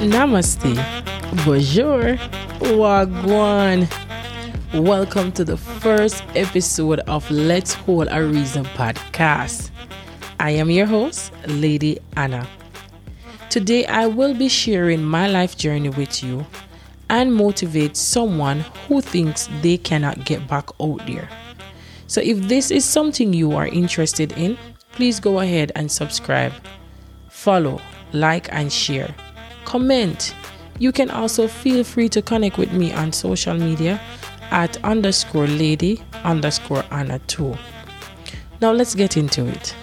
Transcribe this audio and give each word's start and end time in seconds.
Namaste. 0.00 0.72
Bonjour. 1.44 2.16
Wagwan. 2.60 3.86
Welcome 4.72 5.30
to 5.32 5.44
the 5.44 5.58
first 5.58 6.24
episode 6.34 7.00
of 7.00 7.30
Let's 7.30 7.74
Hold 7.74 8.08
a 8.10 8.24
Reason 8.24 8.64
podcast. 8.64 9.70
I 10.40 10.52
am 10.52 10.70
your 10.70 10.86
host, 10.86 11.32
Lady 11.46 11.98
Anna. 12.16 12.48
Today 13.50 13.84
I 13.84 14.06
will 14.06 14.32
be 14.32 14.48
sharing 14.48 15.04
my 15.04 15.28
life 15.28 15.58
journey 15.58 15.90
with 15.90 16.24
you 16.24 16.46
and 17.10 17.34
motivate 17.34 17.94
someone 17.94 18.60
who 18.88 19.02
thinks 19.02 19.50
they 19.60 19.76
cannot 19.76 20.24
get 20.24 20.48
back 20.48 20.70
out 20.80 21.06
there. 21.06 21.28
So 22.06 22.22
if 22.22 22.38
this 22.48 22.70
is 22.70 22.86
something 22.86 23.34
you 23.34 23.52
are 23.52 23.66
interested 23.66 24.32
in, 24.32 24.56
please 24.92 25.20
go 25.20 25.40
ahead 25.40 25.72
and 25.76 25.92
subscribe, 25.92 26.54
follow, 27.42 27.80
like, 28.12 28.48
and 28.52 28.72
share. 28.72 29.14
Comment. 29.64 30.34
You 30.78 30.92
can 30.92 31.10
also 31.10 31.48
feel 31.48 31.84
free 31.84 32.08
to 32.10 32.22
connect 32.22 32.58
with 32.58 32.72
me 32.72 32.92
on 32.92 33.12
social 33.12 33.54
media 33.54 34.00
at 34.50 34.82
underscore 34.84 35.46
lady 35.46 36.02
underscore 36.24 36.84
Anna 36.90 37.18
too. 37.20 37.56
Now 38.60 38.72
let's 38.72 38.94
get 38.94 39.16
into 39.16 39.46
it. 39.46 39.74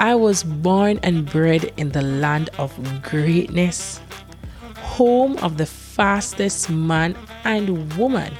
I 0.00 0.14
was 0.14 0.42
born 0.42 0.98
and 1.02 1.24
bred 1.30 1.72
in 1.76 1.90
the 1.90 2.02
land 2.02 2.50
of 2.58 2.72
greatness, 3.02 4.00
home 4.76 5.36
of 5.38 5.56
the 5.56 5.66
fastest 5.66 6.70
man 6.70 7.16
and 7.44 7.96
woman 7.96 8.32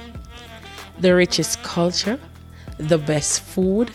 the 0.99 1.13
richest 1.13 1.61
culture, 1.63 2.19
the 2.77 2.97
best 2.97 3.41
food, 3.41 3.91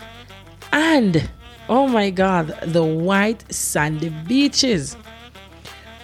and 0.72 1.28
oh 1.70 1.88
my 1.88 2.10
god, 2.10 2.48
the 2.62 2.84
white 2.84 3.50
sandy 3.50 4.10
beaches. 4.26 4.96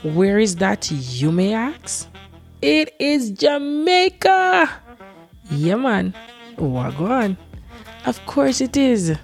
Where 0.03 0.39
is 0.39 0.57
that, 0.57 0.91
you 0.91 1.33
may 1.33 1.53
ask? 1.53 2.09
It 2.63 2.95
is 2.99 3.33
Jamaica! 3.33 4.71
Yeah, 5.51 5.75
man. 5.75 6.15
Wagwan. 6.57 7.37
Of 8.07 8.25
course 8.27 8.61
it 8.61 8.77
is. 8.77 9.17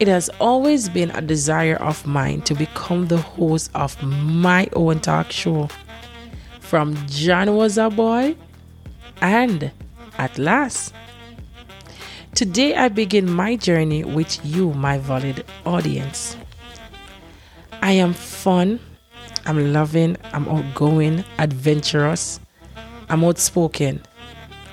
It 0.00 0.08
has 0.08 0.28
always 0.40 0.88
been 0.88 1.10
a 1.12 1.20
desire 1.20 1.76
of 1.76 2.06
mine 2.06 2.42
to 2.42 2.54
become 2.54 3.06
the 3.06 3.18
host 3.18 3.70
of 3.74 4.02
my 4.02 4.68
own 4.72 5.00
talk 5.00 5.30
show. 5.30 5.68
From 6.60 6.96
John 7.06 7.54
was 7.54 7.78
a 7.78 7.90
boy 7.90 8.36
and 9.20 9.70
at 10.18 10.38
last. 10.38 10.94
Today, 12.40 12.74
I 12.74 12.88
begin 12.88 13.30
my 13.30 13.54
journey 13.54 14.02
with 14.02 14.42
you, 14.46 14.72
my 14.72 14.96
valid 14.96 15.44
audience. 15.66 16.38
I 17.82 17.92
am 17.92 18.14
fun, 18.14 18.80
I'm 19.44 19.74
loving, 19.74 20.16
I'm 20.32 20.48
outgoing, 20.48 21.22
adventurous, 21.38 22.40
I'm 23.10 23.24
outspoken, 23.24 24.00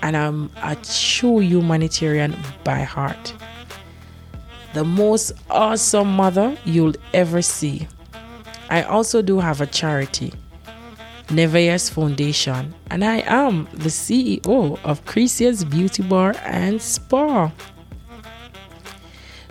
and 0.02 0.16
I'm 0.16 0.50
a 0.64 0.78
true 0.78 1.40
humanitarian 1.40 2.38
by 2.64 2.84
heart. 2.84 3.34
The 4.74 4.86
most 4.86 5.34
awesome 5.50 6.16
mother 6.16 6.58
you'll 6.64 6.96
ever 7.14 7.42
see. 7.42 7.86
I 8.70 8.84
also 8.84 9.22
do 9.22 9.40
have 9.40 9.60
a 9.60 9.68
charity 9.68 10.32
Never 11.30 11.78
Foundation, 11.78 12.74
and 12.90 13.04
I 13.04 13.18
am 13.28 13.68
the 13.74 13.90
CEO 13.90 14.80
of 14.86 15.04
Cresia's 15.04 15.66
Beauty 15.66 16.02
Bar 16.02 16.36
and 16.46 16.82
Spa. 16.82 17.52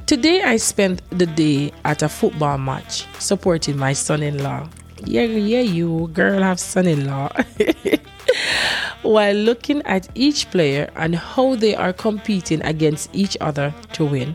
Today, 0.06 0.42
I 0.42 0.56
spent 0.56 1.02
the 1.10 1.26
day 1.26 1.72
at 1.84 2.02
a 2.02 2.08
football 2.08 2.56
match 2.56 3.06
supporting 3.18 3.76
my 3.76 3.92
son 3.92 4.22
in 4.22 4.42
law. 4.42 4.66
Yeah, 5.04 5.24
yeah, 5.24 5.60
you 5.60 6.08
girl 6.14 6.42
have 6.42 6.58
son 6.58 6.86
in 6.86 7.06
law. 7.06 7.30
While 9.02 9.34
looking 9.34 9.82
at 9.82 10.08
each 10.14 10.50
player 10.50 10.90
and 10.96 11.14
how 11.14 11.56
they 11.56 11.74
are 11.74 11.92
competing 11.92 12.62
against 12.64 13.14
each 13.14 13.36
other 13.42 13.74
to 13.92 14.06
win. 14.06 14.34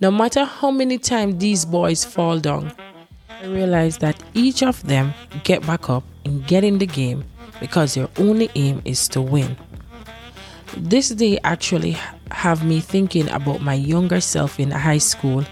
No 0.00 0.10
matter 0.10 0.46
how 0.46 0.70
many 0.70 0.96
times 0.96 1.36
these 1.36 1.66
boys 1.66 2.02
fall 2.02 2.38
down, 2.38 2.72
I 3.28 3.44
realize 3.44 3.98
that 3.98 4.22
each 4.32 4.62
of 4.62 4.82
them 4.86 5.12
get 5.44 5.66
back 5.66 5.90
up 5.90 6.02
and 6.26 6.44
get 6.48 6.64
in 6.64 6.78
the 6.78 6.86
game 6.86 7.24
because 7.60 7.94
their 7.94 8.08
only 8.18 8.50
aim 8.56 8.82
is 8.84 9.06
to 9.06 9.22
win. 9.22 9.56
This 10.76 11.10
day 11.10 11.38
actually 11.44 11.96
have 12.32 12.64
me 12.64 12.80
thinking 12.80 13.30
about 13.30 13.62
my 13.62 13.74
younger 13.74 14.20
self 14.20 14.58
in 14.58 14.72
high 14.72 14.98
school 14.98 15.44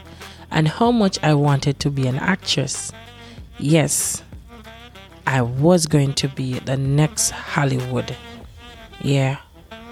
and 0.51 0.67
how 0.67 0.91
much 0.91 1.17
I 1.23 1.35
wanted 1.35 1.79
to 1.79 1.91
be 1.91 2.09
an 2.09 2.17
actress. 2.17 2.91
Yes, 3.59 4.25
I 5.29 5.43
was 5.43 5.87
going 5.87 6.15
to 6.15 6.29
be 6.29 6.59
the 6.59 6.77
next 6.77 7.31
Hollywood. 7.31 8.17
Yeah, 9.01 9.37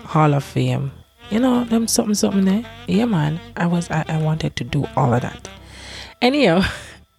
Hall 0.04 0.34
of 0.34 0.43
Fame. 0.43 0.91
You 1.31 1.38
know, 1.38 1.62
them 1.62 1.87
something 1.87 2.14
something 2.14 2.44
there. 2.44 2.64
Yeah 2.88 3.04
man, 3.04 3.38
I 3.56 3.69
was 3.69 3.88
I, 3.88 4.04
I 4.09 4.16
wanted 4.20 4.56
to 4.56 4.64
do 4.64 4.84
all 4.97 5.14
of 5.14 5.22
that. 5.22 5.49
Anyhow, 6.20 6.64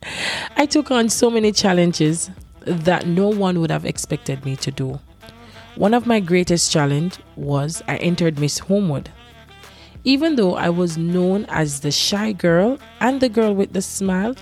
I 0.57 0.65
took 0.65 0.91
on 0.91 1.07
so 1.07 1.29
many 1.29 1.53
challenges 1.53 2.29
that 2.65 3.07
no 3.07 3.27
one 3.27 3.59
would 3.59 3.71
have 3.71 3.85
expected 3.85 4.45
me 4.45 4.55
to 4.57 4.71
do. 4.71 4.99
One 5.75 5.93
of 5.93 6.05
my 6.05 6.19
greatest 6.19 6.71
challenge 6.71 7.17
was 7.35 7.81
I 7.87 7.97
entered 7.97 8.39
Miss 8.39 8.59
Holmwood. 8.59 9.09
Even 10.03 10.35
though 10.35 10.55
I 10.55 10.69
was 10.69 10.97
known 10.97 11.45
as 11.45 11.79
the 11.79 11.91
shy 11.91 12.33
girl 12.33 12.77
and 12.99 13.21
the 13.21 13.29
girl 13.29 13.55
with 13.55 13.73
the 13.73 13.81
smile, 13.81 14.35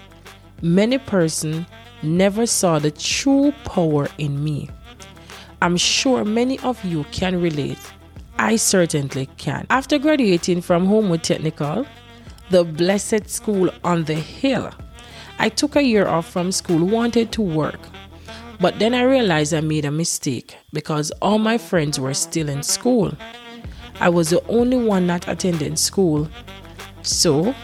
many 0.62 0.98
person 0.98 1.66
never 2.04 2.46
saw 2.46 2.80
the 2.80 2.92
true 2.92 3.54
power 3.64 4.08
in 4.18 4.44
me. 4.44 4.70
I'm 5.62 5.78
sure 5.78 6.26
many 6.26 6.58
of 6.60 6.84
you 6.84 7.04
can 7.12 7.40
relate. 7.40 7.80
I 8.40 8.56
certainly 8.56 9.28
can. 9.38 9.68
After 9.70 10.00
graduating 10.00 10.62
from 10.62 10.88
Holmwood 10.88 11.24
Technical, 11.24 11.86
the 12.50 12.64
blessed 12.64 13.30
school 13.30 13.70
on 13.84 14.06
the 14.06 14.16
hill, 14.16 14.72
I 15.38 15.50
took 15.50 15.76
a 15.76 15.84
year 15.84 16.08
off 16.08 16.28
from 16.28 16.52
school, 16.52 16.86
wanted 16.86 17.32
to 17.34 17.42
work. 17.42 17.80
But 18.62 18.78
then 18.78 18.94
I 18.94 19.02
realized 19.02 19.56
I 19.56 19.62
made 19.62 19.86
a 19.86 19.92
mistake 19.92 20.56
because 20.72 21.10
all 21.20 21.40
my 21.40 21.58
friends 21.58 22.00
were 22.00 22.14
still 22.14 22.48
in 22.48 22.62
school. 22.62 23.12
I 24.00 24.08
was 24.08 24.30
the 24.30 24.46
only 24.48 24.78
one 24.78 25.08
not 25.08 25.28
attending 25.28 25.76
school. 25.76 26.30
So 27.02 27.56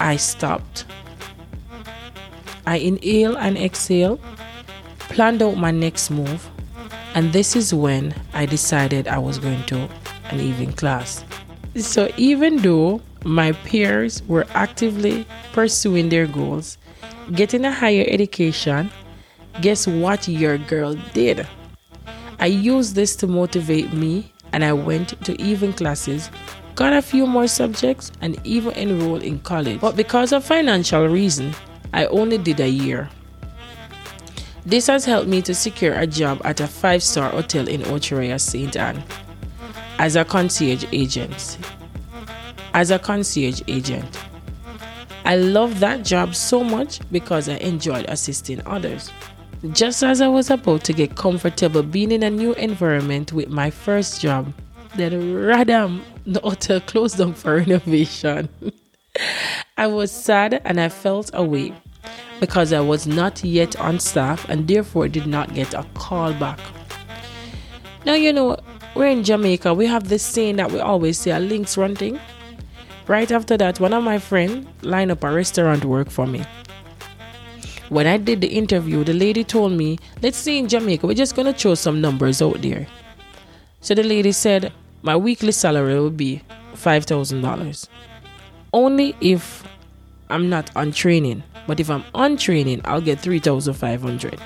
I 0.00 0.16
stopped. 0.16 0.86
I 2.66 2.76
inhale 2.78 3.36
and 3.36 3.56
exhale, 3.56 4.18
planned 4.98 5.40
out 5.40 5.56
my 5.56 5.70
next 5.70 6.10
move, 6.10 6.48
and 7.14 7.32
this 7.32 7.54
is 7.54 7.72
when 7.72 8.14
I 8.34 8.46
decided 8.46 9.06
I 9.06 9.18
was 9.18 9.38
going 9.38 9.64
to 9.66 9.88
an 10.30 10.40
evening 10.40 10.72
class. 10.72 11.24
So 11.76 12.10
even 12.16 12.58
though 12.58 13.00
my 13.24 13.52
peers 13.52 14.22
were 14.24 14.46
actively 14.54 15.26
pursuing 15.52 16.08
their 16.08 16.26
goals, 16.26 16.76
getting 17.32 17.64
a 17.64 17.72
higher 17.72 18.04
education, 18.08 18.90
guess 19.60 19.86
what 19.86 20.28
your 20.28 20.58
girl 20.58 20.94
did? 21.12 21.46
I 22.38 22.46
used 22.46 22.94
this 22.94 23.16
to 23.16 23.26
motivate 23.26 23.92
me 23.92 24.32
and 24.52 24.64
I 24.64 24.72
went 24.72 25.22
to 25.24 25.40
even 25.40 25.72
classes, 25.72 26.30
got 26.74 26.92
a 26.92 27.02
few 27.02 27.26
more 27.26 27.46
subjects, 27.46 28.10
and 28.20 28.40
even 28.44 28.72
enrolled 28.74 29.22
in 29.22 29.38
college. 29.40 29.80
But 29.80 29.96
because 29.96 30.32
of 30.32 30.44
financial 30.44 31.06
reason, 31.06 31.54
I 31.92 32.06
only 32.06 32.38
did 32.38 32.60
a 32.60 32.68
year. 32.68 33.08
This 34.66 34.86
has 34.88 35.04
helped 35.04 35.28
me 35.28 35.42
to 35.42 35.54
secure 35.54 35.94
a 35.94 36.06
job 36.06 36.40
at 36.44 36.60
a 36.60 36.66
five 36.66 37.02
star 37.02 37.30
hotel 37.30 37.68
in 37.68 37.84
Ocho 37.86 38.36
St. 38.36 38.76
Ann 38.76 39.02
as 39.98 40.16
a 40.16 40.24
concierge 40.24 40.84
agent. 40.92 41.58
As 42.72 42.90
a 42.90 42.98
concierge 42.98 43.62
agent. 43.68 44.18
I 45.24 45.36
love 45.36 45.80
that 45.80 46.04
job 46.04 46.34
so 46.34 46.64
much 46.64 47.00
because 47.12 47.48
I 47.48 47.56
enjoyed 47.56 48.06
assisting 48.08 48.62
others. 48.66 49.10
Just 49.68 50.02
as 50.02 50.22
I 50.22 50.28
was 50.28 50.48
about 50.48 50.84
to 50.84 50.94
get 50.94 51.16
comfortable 51.16 51.82
being 51.82 52.12
in 52.12 52.22
a 52.22 52.30
new 52.30 52.54
environment 52.54 53.34
with 53.34 53.50
my 53.50 53.68
first 53.68 54.18
job, 54.18 54.54
then 54.96 55.12
radam, 55.12 56.00
the 56.24 56.40
hotel 56.40 56.80
closed 56.86 57.18
down 57.18 57.34
for 57.34 57.56
renovation. 57.56 58.48
I 59.76 59.86
was 59.86 60.10
sad 60.10 60.62
and 60.64 60.80
I 60.80 60.88
felt 60.88 61.30
away 61.34 61.74
because 62.40 62.72
I 62.72 62.80
was 62.80 63.06
not 63.06 63.44
yet 63.44 63.76
on 63.76 64.00
staff 64.00 64.48
and 64.48 64.66
therefore 64.66 65.08
did 65.08 65.26
not 65.26 65.54
get 65.54 65.74
a 65.74 65.84
call 65.92 66.32
back. 66.32 66.58
Now, 68.06 68.14
you 68.14 68.32
know, 68.32 68.56
we're 68.94 69.08
in 69.08 69.24
Jamaica, 69.24 69.74
we 69.74 69.86
have 69.86 70.08
this 70.08 70.24
saying 70.24 70.56
that 70.56 70.72
we 70.72 70.80
always 70.80 71.18
say, 71.18 71.32
a 71.32 71.38
links 71.38 71.76
running. 71.76 72.18
Right 73.06 73.30
after 73.30 73.58
that, 73.58 73.78
one 73.78 73.92
of 73.92 74.02
my 74.02 74.18
friends 74.18 74.66
lined 74.82 75.10
up 75.10 75.22
a 75.22 75.30
restaurant 75.30 75.84
work 75.84 76.08
for 76.08 76.26
me. 76.26 76.44
When 77.90 78.06
I 78.06 78.18
did 78.18 78.40
the 78.40 78.46
interview, 78.46 79.02
the 79.02 79.12
lady 79.12 79.42
told 79.42 79.72
me, 79.72 79.98
let's 80.22 80.38
see 80.38 80.58
in 80.58 80.68
Jamaica, 80.68 81.06
we're 81.06 81.14
just 81.14 81.34
to 81.34 81.52
throw 81.52 81.74
some 81.74 82.00
numbers 82.00 82.40
out 82.40 82.62
there. 82.62 82.86
So 83.80 83.94
the 83.94 84.04
lady 84.04 84.30
said, 84.30 84.72
my 85.02 85.16
weekly 85.16 85.50
salary 85.50 85.94
will 85.98 86.10
be 86.10 86.40
$5,000. 86.74 87.88
Only 88.72 89.16
if 89.20 89.64
I'm 90.28 90.48
not 90.48 90.70
on 90.76 90.92
training. 90.92 91.42
But 91.66 91.80
if 91.80 91.90
I'm 91.90 92.04
on 92.14 92.36
training, 92.36 92.80
I'll 92.84 93.00
get 93.00 93.18
3,500. 93.18 94.40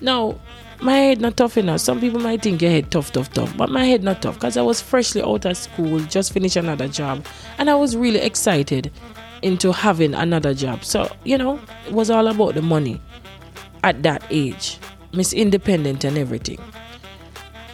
Now, 0.00 0.38
my 0.80 0.96
head 0.96 1.20
not 1.20 1.36
tough 1.36 1.58
enough. 1.58 1.80
Some 1.80 2.00
people 2.00 2.20
might 2.20 2.40
think 2.40 2.62
your 2.62 2.70
head 2.70 2.90
tough, 2.90 3.12
tough, 3.12 3.32
tough, 3.32 3.54
but 3.56 3.68
my 3.68 3.84
head 3.84 4.02
not 4.02 4.22
tough 4.22 4.34
because 4.36 4.56
I 4.56 4.62
was 4.62 4.80
freshly 4.80 5.22
out 5.22 5.44
of 5.44 5.56
school, 5.56 6.00
just 6.00 6.32
finished 6.32 6.56
another 6.56 6.88
job, 6.88 7.26
and 7.58 7.68
I 7.68 7.74
was 7.74 7.96
really 7.96 8.20
excited 8.20 8.90
into 9.42 9.72
having 9.72 10.14
another 10.14 10.54
job. 10.54 10.84
So 10.84 11.10
you 11.24 11.38
know, 11.38 11.60
it 11.86 11.92
was 11.92 12.10
all 12.10 12.26
about 12.28 12.54
the 12.54 12.62
money 12.62 13.00
at 13.84 14.02
that 14.02 14.24
age, 14.30 14.78
Miss 15.12 15.32
Independent 15.32 16.04
and 16.04 16.18
everything. 16.18 16.58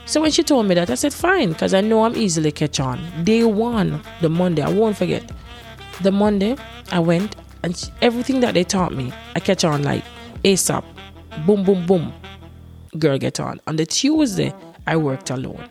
So 0.07 0.21
when 0.21 0.31
she 0.31 0.43
told 0.43 0.67
me 0.67 0.75
that, 0.75 0.91
I 0.91 0.95
said 0.97 1.15
fine 1.15 1.51
because 1.51 1.73
I 1.73 1.81
know 1.81 2.05
I'm 2.05 2.15
easily 2.15 2.53
catch 2.53 2.79
on. 2.79 3.01
Day 3.25 3.45
one, 3.45 4.03
the 4.21 4.29
Monday, 4.29 4.63
I 4.63 4.71
won't 4.71 4.97
forget. 4.99 5.31
The 6.03 6.13
Monday, 6.13 6.57
I 6.93 6.99
went 6.99 7.37
and 7.63 7.75
she, 7.75 7.91
everything 8.03 8.41
that 8.41 8.53
they 8.53 8.65
taught 8.65 8.93
me, 8.93 9.13
I 9.35 9.41
catch 9.41 9.65
on 9.65 9.83
like 9.83 10.05
ASAP, 10.45 10.85
boom, 11.47 11.65
boom, 11.65 11.87
boom 11.87 12.13
girl 12.99 13.19
get 13.19 13.41
on. 13.41 13.61
On 13.67 13.77
the 13.77 13.87
Tuesday, 13.87 14.55
I 14.87 14.97
worked 14.97 15.31
alone. 15.31 15.67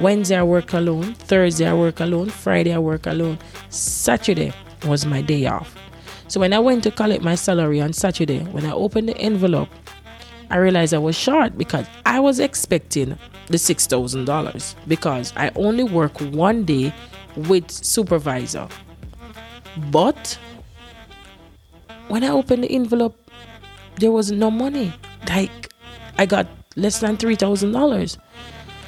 Wednesday, 0.00 0.36
I 0.36 0.42
work 0.42 0.72
alone. 0.72 1.14
Thursday, 1.14 1.66
I 1.66 1.74
work 1.74 2.00
alone. 2.00 2.28
Friday, 2.28 2.72
I 2.72 2.78
work 2.78 3.06
alone. 3.06 3.38
Saturday 3.70 4.52
was 4.84 5.06
my 5.06 5.22
day 5.22 5.46
off. 5.46 5.74
So 6.28 6.40
when 6.40 6.52
I 6.52 6.58
went 6.58 6.82
to 6.84 6.90
collect 6.90 7.22
my 7.22 7.34
salary 7.34 7.80
on 7.80 7.92
Saturday, 7.92 8.40
when 8.40 8.66
I 8.66 8.72
opened 8.72 9.08
the 9.08 9.16
envelope, 9.18 9.68
I 10.50 10.56
realized 10.56 10.94
I 10.94 10.98
was 10.98 11.16
short 11.16 11.56
because 11.56 11.86
I 12.04 12.20
was 12.20 12.38
expecting 12.40 13.18
the 13.48 13.56
$6,000 13.56 14.74
because 14.88 15.32
I 15.36 15.50
only 15.56 15.84
work 15.84 16.20
one 16.20 16.64
day 16.64 16.92
with 17.36 17.70
supervisor. 17.70 18.68
But 19.90 20.38
when 22.08 22.24
I 22.24 22.28
opened 22.28 22.64
the 22.64 22.70
envelope, 22.70 23.16
there 23.96 24.12
was 24.12 24.30
no 24.30 24.50
money. 24.50 24.92
Like 25.28 25.72
I 26.18 26.26
got 26.26 26.46
less 26.76 27.00
than 27.00 27.16
three 27.16 27.36
thousand 27.36 27.72
dollars. 27.72 28.18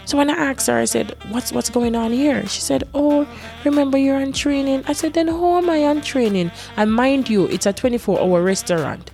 So 0.09 0.17
when 0.17 0.31
I 0.31 0.37
asked 0.37 0.67
her, 0.69 0.79
I 0.79 0.87
said, 0.87 1.15
"What's 1.29 1.53
what's 1.53 1.69
going 1.69 1.95
on 1.95 2.13
here?" 2.13 2.47
She 2.47 2.63
said, 2.63 2.85
"Oh, 2.95 3.29
remember 3.63 3.99
you're 3.99 4.17
on 4.17 4.33
training." 4.33 4.83
I 4.89 4.95
said, 4.95 5.13
"Then 5.13 5.29
how 5.29 5.59
am 5.59 5.69
I 5.69 5.85
on 5.85 6.01
training?" 6.01 6.51
And 6.79 6.95
mind 6.95 7.29
you, 7.29 7.45
it's 7.45 7.67
a 7.67 7.75
24-hour 7.75 8.43
restaurant. 8.43 9.11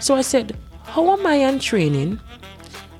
So 0.00 0.16
I 0.16 0.22
said, 0.22 0.56
"How 0.82 1.12
am 1.12 1.24
I 1.24 1.44
on 1.44 1.60
training?" 1.60 2.18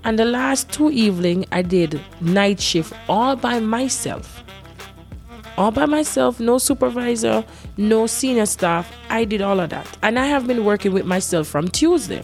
And 0.04 0.16
the 0.20 0.24
last 0.24 0.70
two 0.70 0.88
evening, 0.92 1.46
I 1.50 1.62
did 1.62 2.00
night 2.20 2.60
shift 2.60 2.92
all 3.08 3.34
by 3.34 3.58
myself. 3.58 4.44
All 5.58 5.72
by 5.72 5.86
myself, 5.86 6.38
no 6.38 6.58
supervisor, 6.58 7.44
no 7.76 8.06
senior 8.06 8.46
staff. 8.46 8.86
I 9.10 9.24
did 9.24 9.42
all 9.42 9.58
of 9.58 9.70
that. 9.70 9.98
And 10.00 10.16
I 10.16 10.26
have 10.26 10.46
been 10.46 10.64
working 10.64 10.92
with 10.92 11.06
myself 11.06 11.48
from 11.48 11.66
Tuesday. 11.66 12.22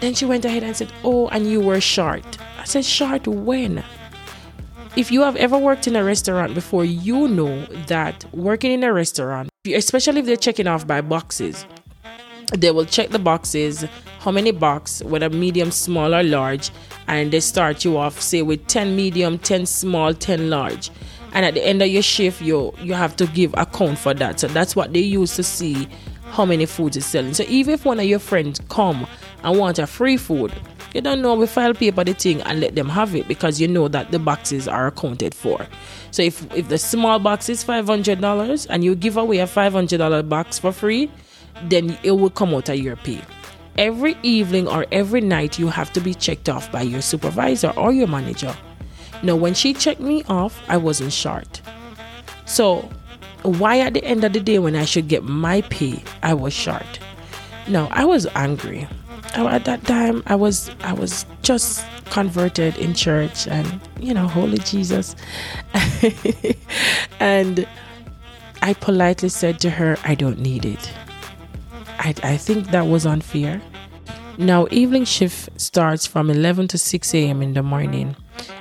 Then 0.00 0.14
she 0.14 0.24
went 0.24 0.44
ahead 0.44 0.64
and 0.64 0.74
said, 0.74 0.92
Oh, 1.04 1.28
and 1.28 1.46
you 1.46 1.60
were 1.60 1.80
short. 1.80 2.26
I 2.58 2.64
said, 2.64 2.84
Short 2.84 3.28
when? 3.28 3.84
If 4.96 5.12
you 5.12 5.22
have 5.22 5.36
ever 5.36 5.56
worked 5.56 5.86
in 5.86 5.94
a 5.94 6.02
restaurant 6.02 6.52
before, 6.52 6.84
you 6.84 7.28
know 7.28 7.64
that 7.86 8.24
working 8.34 8.72
in 8.72 8.82
a 8.82 8.92
restaurant, 8.92 9.48
especially 9.64 10.18
if 10.18 10.26
they're 10.26 10.36
checking 10.36 10.66
off 10.66 10.84
by 10.84 11.00
boxes, 11.00 11.64
they 12.56 12.72
will 12.72 12.84
check 12.84 13.10
the 13.10 13.18
boxes, 13.20 13.84
how 14.18 14.32
many 14.32 14.50
box, 14.50 15.00
whether 15.04 15.30
medium, 15.30 15.70
small, 15.70 16.12
or 16.12 16.24
large, 16.24 16.70
and 17.06 17.30
they 17.30 17.38
start 17.38 17.84
you 17.84 17.96
off, 17.98 18.20
say, 18.20 18.42
with 18.42 18.66
10 18.66 18.96
medium, 18.96 19.38
10 19.38 19.64
small, 19.66 20.12
10 20.12 20.50
large. 20.50 20.90
And 21.34 21.46
at 21.46 21.54
the 21.54 21.64
end 21.64 21.82
of 21.82 21.88
your 21.88 22.02
shift, 22.02 22.42
you 22.42 22.74
you 22.80 22.94
have 22.94 23.14
to 23.16 23.26
give 23.28 23.54
account 23.54 23.96
for 23.96 24.12
that. 24.14 24.40
So 24.40 24.48
that's 24.48 24.74
what 24.74 24.92
they 24.92 24.98
use 24.98 25.36
to 25.36 25.44
see 25.44 25.86
how 26.30 26.44
many 26.44 26.66
foods 26.66 26.96
is 26.96 27.06
selling. 27.06 27.34
So 27.34 27.44
even 27.46 27.74
if 27.74 27.84
one 27.84 28.00
of 28.00 28.06
your 28.06 28.18
friends 28.18 28.60
come 28.68 29.06
and 29.44 29.56
want 29.56 29.78
a 29.78 29.86
free 29.86 30.16
food, 30.16 30.52
you 30.94 31.00
don't 31.00 31.22
know 31.22 31.34
we 31.34 31.46
file 31.46 31.74
paper 31.74 32.02
the 32.04 32.14
thing 32.14 32.42
and 32.42 32.60
let 32.60 32.74
them 32.74 32.88
have 32.88 33.14
it 33.14 33.28
because 33.28 33.60
you 33.60 33.68
know 33.68 33.88
that 33.88 34.10
the 34.10 34.18
boxes 34.18 34.66
are 34.66 34.88
accounted 34.88 35.34
for. 35.34 35.66
So 36.10 36.22
if 36.22 36.52
if 36.54 36.68
the 36.68 36.78
small 36.78 37.18
box 37.18 37.48
is 37.48 37.62
five 37.62 37.86
hundred 37.86 38.20
dollars 38.20 38.66
and 38.66 38.82
you 38.82 38.94
give 38.94 39.16
away 39.16 39.38
a 39.38 39.46
five 39.46 39.72
hundred 39.72 39.98
dollar 39.98 40.22
box 40.22 40.58
for 40.58 40.72
free, 40.72 41.10
then 41.64 41.96
it 42.02 42.12
will 42.12 42.30
come 42.30 42.54
out 42.54 42.68
of 42.68 42.78
your 42.78 42.96
pay. 42.96 43.20
Every 43.78 44.16
evening 44.22 44.66
or 44.66 44.84
every 44.90 45.20
night 45.20 45.58
you 45.58 45.68
have 45.68 45.92
to 45.92 46.00
be 46.00 46.12
checked 46.12 46.48
off 46.48 46.70
by 46.72 46.82
your 46.82 47.02
supervisor 47.02 47.70
or 47.76 47.92
your 47.92 48.08
manager. 48.08 48.54
Now 49.22 49.36
when 49.36 49.54
she 49.54 49.74
checked 49.74 50.00
me 50.00 50.24
off, 50.28 50.60
I 50.68 50.76
wasn't 50.76 51.12
short. 51.12 51.60
So 52.46 52.88
why 53.42 53.78
at 53.78 53.94
the 53.94 54.04
end 54.04 54.24
of 54.24 54.32
the 54.32 54.40
day 54.40 54.58
when 54.58 54.74
I 54.74 54.84
should 54.84 55.08
get 55.08 55.22
my 55.22 55.62
pay, 55.62 56.02
I 56.22 56.34
was 56.34 56.52
short? 56.52 56.98
No, 57.68 57.86
I 57.92 58.04
was 58.04 58.26
angry 58.34 58.88
Oh, 59.36 59.46
at 59.48 59.64
that 59.64 59.84
time 59.84 60.22
I 60.26 60.34
was 60.34 60.70
I 60.82 60.92
was 60.92 61.24
just 61.42 61.84
converted 62.06 62.76
in 62.78 62.94
church 62.94 63.46
and 63.46 63.80
you 64.00 64.12
know 64.12 64.26
holy 64.26 64.58
Jesus. 64.58 65.16
And 67.20 67.66
I 68.62 68.74
politely 68.74 69.28
said 69.28 69.60
to 69.60 69.70
her 69.70 69.96
I 70.04 70.14
don't 70.14 70.38
need 70.38 70.64
it. 70.64 70.92
I, 71.98 72.14
I 72.22 72.36
think 72.36 72.68
that 72.68 72.86
was 72.86 73.06
unfair. 73.06 73.60
Now 74.38 74.66
evening 74.70 75.04
shift 75.04 75.60
starts 75.60 76.06
from 76.06 76.30
11 76.30 76.68
to 76.68 76.78
6 76.78 77.14
a.m. 77.14 77.42
in 77.42 77.52
the 77.52 77.62
morning 77.62 78.16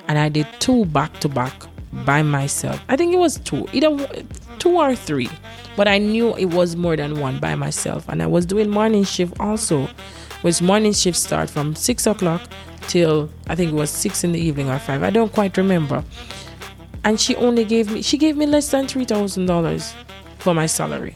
and 0.08 0.18
I 0.20 0.28
did 0.30 0.46
two 0.60 0.86
back 0.86 1.20
to 1.22 1.30
back 1.30 1.54
by 2.06 2.22
myself. 2.22 2.82
I 2.90 2.96
think 2.98 3.14
it 3.14 3.18
was 3.18 3.40
two 3.40 3.66
either 3.72 3.98
two 4.60 4.78
or 4.78 4.96
three 4.96 5.30
but 5.78 5.88
I 5.88 5.98
knew 5.98 6.36
it 6.36 6.54
was 6.54 6.76
more 6.76 6.98
than 6.98 7.20
one 7.20 7.40
by 7.40 7.56
myself 7.56 8.08
and 8.10 8.22
I 8.22 8.28
was 8.28 8.46
doing 8.46 8.70
morning 8.70 9.06
shift 9.06 9.40
also 9.40 9.88
which 10.42 10.62
morning 10.62 10.94
shift 10.94 11.18
start 11.18 11.50
from 11.50 11.76
six 11.76 12.08
o'clock 12.08 12.42
till 12.88 13.30
I 13.48 13.56
think 13.56 13.72
it 13.72 13.76
was 13.76 13.90
six 13.90 14.24
in 14.24 14.32
the 14.32 14.40
evening 14.40 14.70
or 14.70 14.80
five. 14.80 15.04
I 15.04 15.10
don't 15.10 15.32
quite 15.32 15.58
remember. 15.58 16.04
And 17.04 17.20
she 17.20 17.36
only 17.36 17.66
gave 17.66 17.92
me 17.92 18.02
she 18.02 18.18
gave 18.18 18.36
me 18.36 18.46
less 18.46 18.70
than 18.72 18.88
three 18.88 19.06
thousand 19.06 19.46
dollars 19.46 19.94
for 20.40 20.54
my 20.54 20.66
salary. 20.66 21.16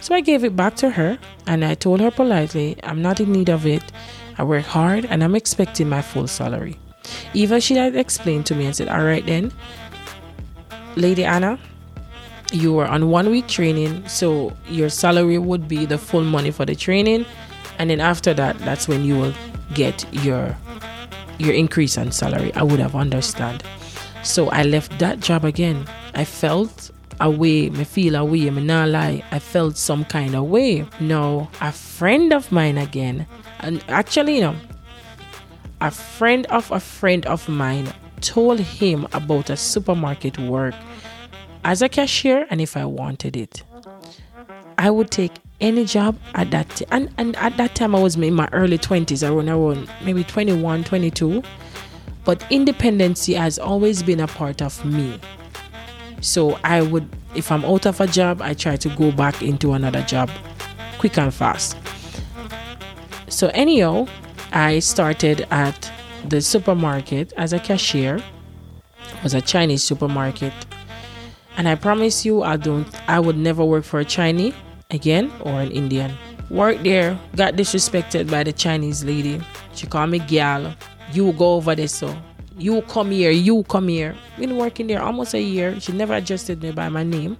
So 0.00 0.14
I 0.14 0.20
gave 0.20 0.44
it 0.44 0.54
back 0.54 0.76
to 0.76 0.90
her 0.90 1.18
and 1.46 1.64
I 1.64 1.74
told 1.74 2.00
her 2.00 2.10
politely, 2.10 2.76
I'm 2.84 3.02
not 3.02 3.20
in 3.20 3.32
need 3.32 3.48
of 3.48 3.66
it. 3.66 3.82
I 4.38 4.44
work 4.44 4.64
hard 4.64 5.04
and 5.06 5.24
I'm 5.24 5.34
expecting 5.34 5.88
my 5.88 6.02
full 6.02 6.28
salary. 6.28 6.78
Eva 7.34 7.60
she 7.60 7.74
had 7.74 7.96
explained 7.96 8.46
to 8.46 8.54
me 8.54 8.66
and 8.66 8.76
said, 8.76 8.88
Alright 8.88 9.26
then, 9.26 9.52
Lady 10.96 11.24
Anna, 11.24 11.58
you 12.52 12.72
were 12.72 12.86
on 12.86 13.10
one 13.10 13.30
week 13.30 13.48
training, 13.48 14.06
so 14.08 14.52
your 14.68 14.88
salary 14.88 15.38
would 15.38 15.68
be 15.68 15.84
the 15.84 15.98
full 15.98 16.24
money 16.24 16.50
for 16.50 16.64
the 16.64 16.76
training 16.76 17.26
and 17.78 17.90
then 17.90 18.00
after 18.00 18.34
that 18.34 18.58
that's 18.60 18.88
when 18.88 19.04
you 19.04 19.16
will 19.16 19.34
get 19.74 20.04
your 20.24 20.56
your 21.38 21.54
increase 21.54 21.96
on 21.96 22.10
salary. 22.10 22.52
I 22.54 22.62
would 22.62 22.80
have 22.80 22.96
understand 22.96 23.62
so 24.24 24.48
i 24.50 24.62
left 24.62 24.98
that 24.98 25.20
job 25.20 25.44
again. 25.44 25.86
I 26.14 26.24
felt 26.24 26.90
away 27.20 27.70
me 27.70 27.84
feel 27.84 28.16
away 28.16 28.50
me 28.50 28.62
not 28.62 28.88
lie. 28.88 29.22
I 29.30 29.38
felt 29.38 29.76
some 29.76 30.04
kind 30.04 30.34
of 30.34 30.44
way. 30.44 30.86
Now 31.00 31.50
a 31.60 31.72
friend 31.72 32.32
of 32.32 32.50
mine 32.52 32.78
again 32.78 33.26
and 33.60 33.84
actually 33.88 34.36
you 34.36 34.40
know 34.40 34.56
a 35.80 35.90
friend 35.90 36.46
of 36.46 36.70
a 36.72 36.80
friend 36.80 37.24
of 37.26 37.48
mine 37.48 37.88
told 38.20 38.58
him 38.58 39.06
about 39.12 39.50
a 39.50 39.56
supermarket 39.56 40.38
work 40.38 40.74
as 41.64 41.82
a 41.82 41.88
cashier 41.88 42.46
and 42.50 42.60
if 42.60 42.76
i 42.76 42.84
wanted 42.84 43.36
it 43.36 43.62
i 44.78 44.90
would 44.90 45.10
take 45.10 45.32
any 45.60 45.84
job 45.84 46.16
at 46.34 46.50
that 46.50 46.68
t- 46.70 46.84
and 46.90 47.12
and 47.18 47.34
at 47.36 47.56
that 47.56 47.74
time 47.74 47.94
I 47.94 48.00
was 48.00 48.16
in 48.16 48.34
my 48.34 48.48
early 48.52 48.78
20s 48.78 49.28
around 49.28 49.48
around 49.48 49.90
maybe 50.04 50.22
21 50.24 50.84
22 50.84 51.42
but 52.24 52.44
independency 52.50 53.34
has 53.34 53.58
always 53.58 54.02
been 54.02 54.20
a 54.20 54.26
part 54.26 54.60
of 54.60 54.84
me. 54.84 55.18
So 56.20 56.58
I 56.62 56.82
would 56.82 57.08
if 57.34 57.50
I'm 57.50 57.64
out 57.64 57.86
of 57.86 58.00
a 58.00 58.06
job 58.06 58.40
I 58.42 58.54
try 58.54 58.76
to 58.76 58.88
go 58.90 59.10
back 59.10 59.42
into 59.42 59.72
another 59.72 60.02
job 60.02 60.30
quick 60.98 61.18
and 61.18 61.32
fast. 61.34 61.76
So 63.28 63.48
anyhow 63.54 64.06
I 64.52 64.78
started 64.78 65.46
at 65.50 65.90
the 66.28 66.40
supermarket 66.40 67.32
as 67.36 67.52
a 67.52 67.58
cashier. 67.58 68.16
It 68.16 69.22
was 69.22 69.34
a 69.34 69.40
Chinese 69.40 69.82
supermarket. 69.82 70.52
And 71.56 71.68
I 71.68 71.74
promise 71.74 72.24
you 72.24 72.44
I 72.44 72.56
don't 72.56 72.86
I 73.08 73.18
would 73.18 73.36
never 73.36 73.64
work 73.64 73.84
for 73.84 73.98
a 73.98 74.04
Chinese 74.04 74.54
again 74.90 75.30
or 75.40 75.60
an 75.60 75.70
Indian. 75.70 76.10
Worked 76.48 76.84
there, 76.84 77.18
got 77.36 77.54
disrespected 77.56 78.30
by 78.30 78.42
the 78.42 78.54
Chinese 78.54 79.04
lady. 79.04 79.38
She 79.74 79.86
called 79.86 80.08
me 80.08 80.18
gal. 80.18 80.74
You 81.12 81.32
go 81.34 81.56
over 81.56 81.74
there, 81.74 81.88
so 81.88 82.16
you 82.56 82.80
come 82.82 83.10
here, 83.10 83.30
you 83.30 83.64
come 83.64 83.88
here. 83.88 84.16
Been 84.38 84.56
working 84.56 84.86
there 84.86 85.02
almost 85.02 85.34
a 85.34 85.42
year. 85.42 85.78
She 85.78 85.92
never 85.92 86.14
adjusted 86.14 86.62
me 86.62 86.72
by 86.72 86.88
my 86.88 87.02
name. 87.02 87.36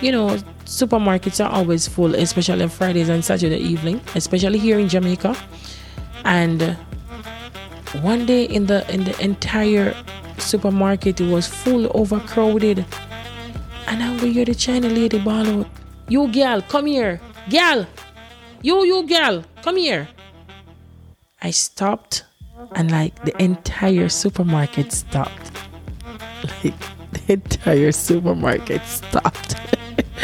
You 0.00 0.12
know, 0.12 0.36
supermarkets 0.66 1.44
are 1.44 1.50
always 1.50 1.88
full, 1.88 2.14
especially 2.14 2.62
on 2.62 2.68
Fridays 2.68 3.08
and 3.08 3.24
Saturday 3.24 3.58
evening, 3.58 4.00
especially 4.14 4.60
here 4.60 4.78
in 4.78 4.88
Jamaica. 4.88 5.34
And 6.24 6.62
uh, 6.62 6.74
one 8.02 8.24
day 8.24 8.44
in 8.44 8.66
the 8.66 8.88
in 8.94 9.02
the 9.02 9.20
entire 9.20 9.96
supermarket 10.38 11.20
it 11.20 11.28
was 11.28 11.48
full 11.48 11.90
overcrowded. 11.98 12.86
And 13.88 14.00
I 14.00 14.12
will 14.12 14.30
hear 14.30 14.44
the 14.44 14.54
China 14.54 14.88
lady 14.88 15.18
bawl 15.18 15.44
out. 15.48 15.66
You 16.08 16.28
girl, 16.32 16.62
come 16.62 16.86
here. 16.86 17.20
Gal, 17.50 17.86
you, 18.62 18.84
you, 18.84 19.06
gal, 19.06 19.44
come 19.62 19.76
here. 19.76 20.08
I 21.42 21.50
stopped 21.50 22.24
and 22.72 22.90
like 22.90 23.14
the 23.24 23.42
entire 23.42 24.08
supermarket 24.08 24.92
stopped. 24.92 25.52
Like 26.62 26.74
the 27.12 27.32
entire 27.32 27.90
supermarket 27.90 28.84
stopped. 28.84 29.56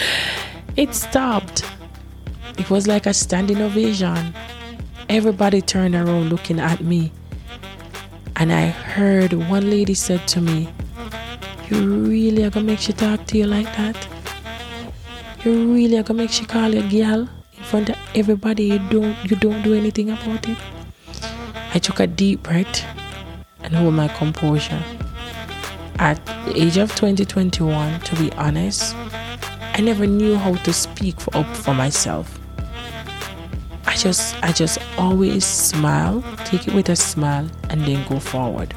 it 0.77 0.95
stopped. 0.95 1.65
It 2.57 2.71
was 2.71 2.87
like 2.87 3.07
a 3.07 3.13
standing 3.13 3.61
ovation. 3.61 4.33
Everybody 5.09 5.61
turned 5.61 5.97
around 5.97 6.31
looking 6.31 6.61
at 6.61 6.81
me. 6.83 7.11
And 8.37 8.53
I 8.53 8.67
heard 8.69 9.33
one 9.33 9.69
lady 9.69 9.95
said 9.95 10.27
to 10.29 10.41
me, 10.41 10.69
You 11.69 12.07
really 12.09 12.45
are 12.45 12.51
gonna 12.51 12.67
make 12.67 12.79
she 12.79 12.93
talk 12.93 13.27
to 13.27 13.39
you 13.39 13.47
like 13.47 13.71
that? 13.77 14.14
You 15.45 15.75
really 15.75 15.99
are 15.99 16.03
gonna 16.03 16.23
make 16.23 16.31
she 16.31 16.47
call 16.47 16.75
you 16.75 16.81
girl 16.89 17.29
in 17.53 17.63
front 17.65 17.91
of 17.91 17.97
everybody 18.15 18.65
you 18.65 18.79
don't 18.79 19.15
you 19.31 19.37
don't 19.37 19.61
do 19.63 19.75
anything 19.75 20.09
about 20.09 20.49
it? 20.49 20.57
I 21.75 21.79
took 21.79 22.01
a 22.01 22.07
deep 22.07 22.45
breath 22.45 22.83
and 23.61 23.75
hold 23.75 23.93
my 23.93 24.09
composure. 24.09 24.83
At 25.99 26.25
the 26.47 26.55
age 26.57 26.79
of 26.79 26.95
2021, 26.95 28.01
to 28.01 28.17
be 28.17 28.33
honest, 28.33 28.97
I 29.75 29.83
never 29.83 30.07
knew 30.07 30.37
how 30.37 30.55
to 30.55 30.73
speak 30.73 31.21
for, 31.21 31.37
up 31.37 31.55
for 31.55 31.75
myself. 31.75 32.41
I 33.85 33.97
just 33.97 34.43
I 34.43 34.51
just 34.51 34.79
always 34.97 35.45
smile, 35.45 36.25
take 36.47 36.67
it 36.69 36.73
with 36.73 36.89
a 36.89 36.97
smile 36.97 37.51
and 37.69 37.83
then 37.83 38.03
go 38.09 38.19
forward. 38.19 38.73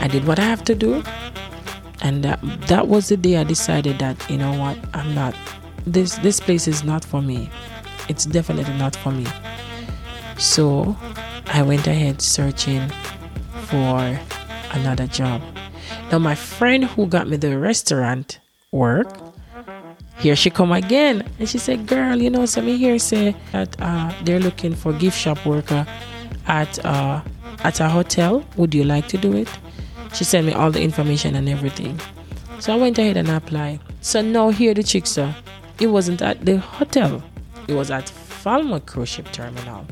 I 0.00 0.08
did 0.08 0.26
what 0.26 0.40
I 0.40 0.44
have 0.44 0.64
to 0.64 0.74
do 0.74 1.04
and 2.02 2.22
that, 2.24 2.40
that 2.68 2.88
was 2.88 3.08
the 3.08 3.16
day 3.16 3.36
I 3.36 3.44
decided 3.44 3.98
that 3.98 4.30
you 4.30 4.38
know 4.38 4.58
what, 4.58 4.78
I'm 4.94 5.14
not 5.14 5.34
this 5.86 6.16
this 6.18 6.40
place 6.40 6.66
is 6.66 6.82
not 6.84 7.04
for 7.04 7.22
me. 7.22 7.48
It's 8.08 8.26
definitely 8.26 8.74
not 8.74 8.96
for 8.96 9.12
me. 9.12 9.26
So 10.38 10.96
I 11.46 11.62
went 11.62 11.86
ahead 11.86 12.20
searching 12.20 12.88
for 13.66 14.18
another 14.72 15.06
job. 15.06 15.42
Now 16.10 16.18
my 16.18 16.34
friend 16.34 16.84
who 16.84 17.06
got 17.06 17.28
me 17.28 17.36
the 17.36 17.58
restaurant 17.58 18.40
work, 18.72 19.08
here 20.18 20.36
she 20.36 20.50
come 20.50 20.72
again, 20.72 21.28
and 21.38 21.48
she 21.48 21.58
said, 21.58 21.86
"Girl, 21.86 22.16
you 22.20 22.30
know, 22.30 22.46
so 22.46 22.62
me 22.62 22.76
here 22.76 22.98
say 22.98 23.34
that 23.52 23.76
uh, 23.80 24.12
they're 24.24 24.40
looking 24.40 24.74
for 24.74 24.92
gift 24.92 25.18
shop 25.18 25.44
worker 25.46 25.86
at 26.46 26.84
uh, 26.84 27.20
at 27.64 27.80
a 27.80 27.88
hotel. 27.88 28.44
Would 28.56 28.74
you 28.74 28.84
like 28.84 29.06
to 29.08 29.18
do 29.18 29.34
it?" 29.34 29.48
She 30.16 30.24
sent 30.24 30.46
me 30.46 30.54
all 30.54 30.70
the 30.70 30.80
information 30.80 31.34
and 31.34 31.46
everything. 31.46 32.00
So 32.58 32.72
I 32.72 32.78
went 32.78 32.98
ahead 32.98 33.18
and 33.18 33.28
applied. 33.28 33.80
So 34.00 34.22
now 34.22 34.48
here 34.48 34.72
the 34.72 34.82
chick, 34.82 35.06
sir. 35.06 35.34
It 35.78 35.88
wasn't 35.88 36.22
at 36.22 36.46
the 36.46 36.56
hotel. 36.56 37.22
It 37.68 37.74
was 37.74 37.90
at 37.90 38.08
Falmouth 38.08 38.86
Cruise 38.86 39.10
Ship 39.10 39.30
Terminal. 39.30 39.84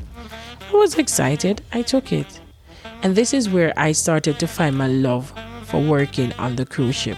I 0.67 0.75
was 0.75 0.95
excited. 0.97 1.61
I 1.73 1.83
took 1.83 2.11
it. 2.11 2.41
And 3.03 3.15
this 3.15 3.35
is 3.35 3.49
where 3.49 3.71
I 3.77 3.91
started 3.91 4.39
to 4.39 4.47
find 4.47 4.75
my 4.75 4.87
love 4.87 5.31
for 5.65 5.79
working 5.79 6.33
on 6.39 6.55
the 6.55 6.65
cruise 6.65 6.95
ship. 6.95 7.17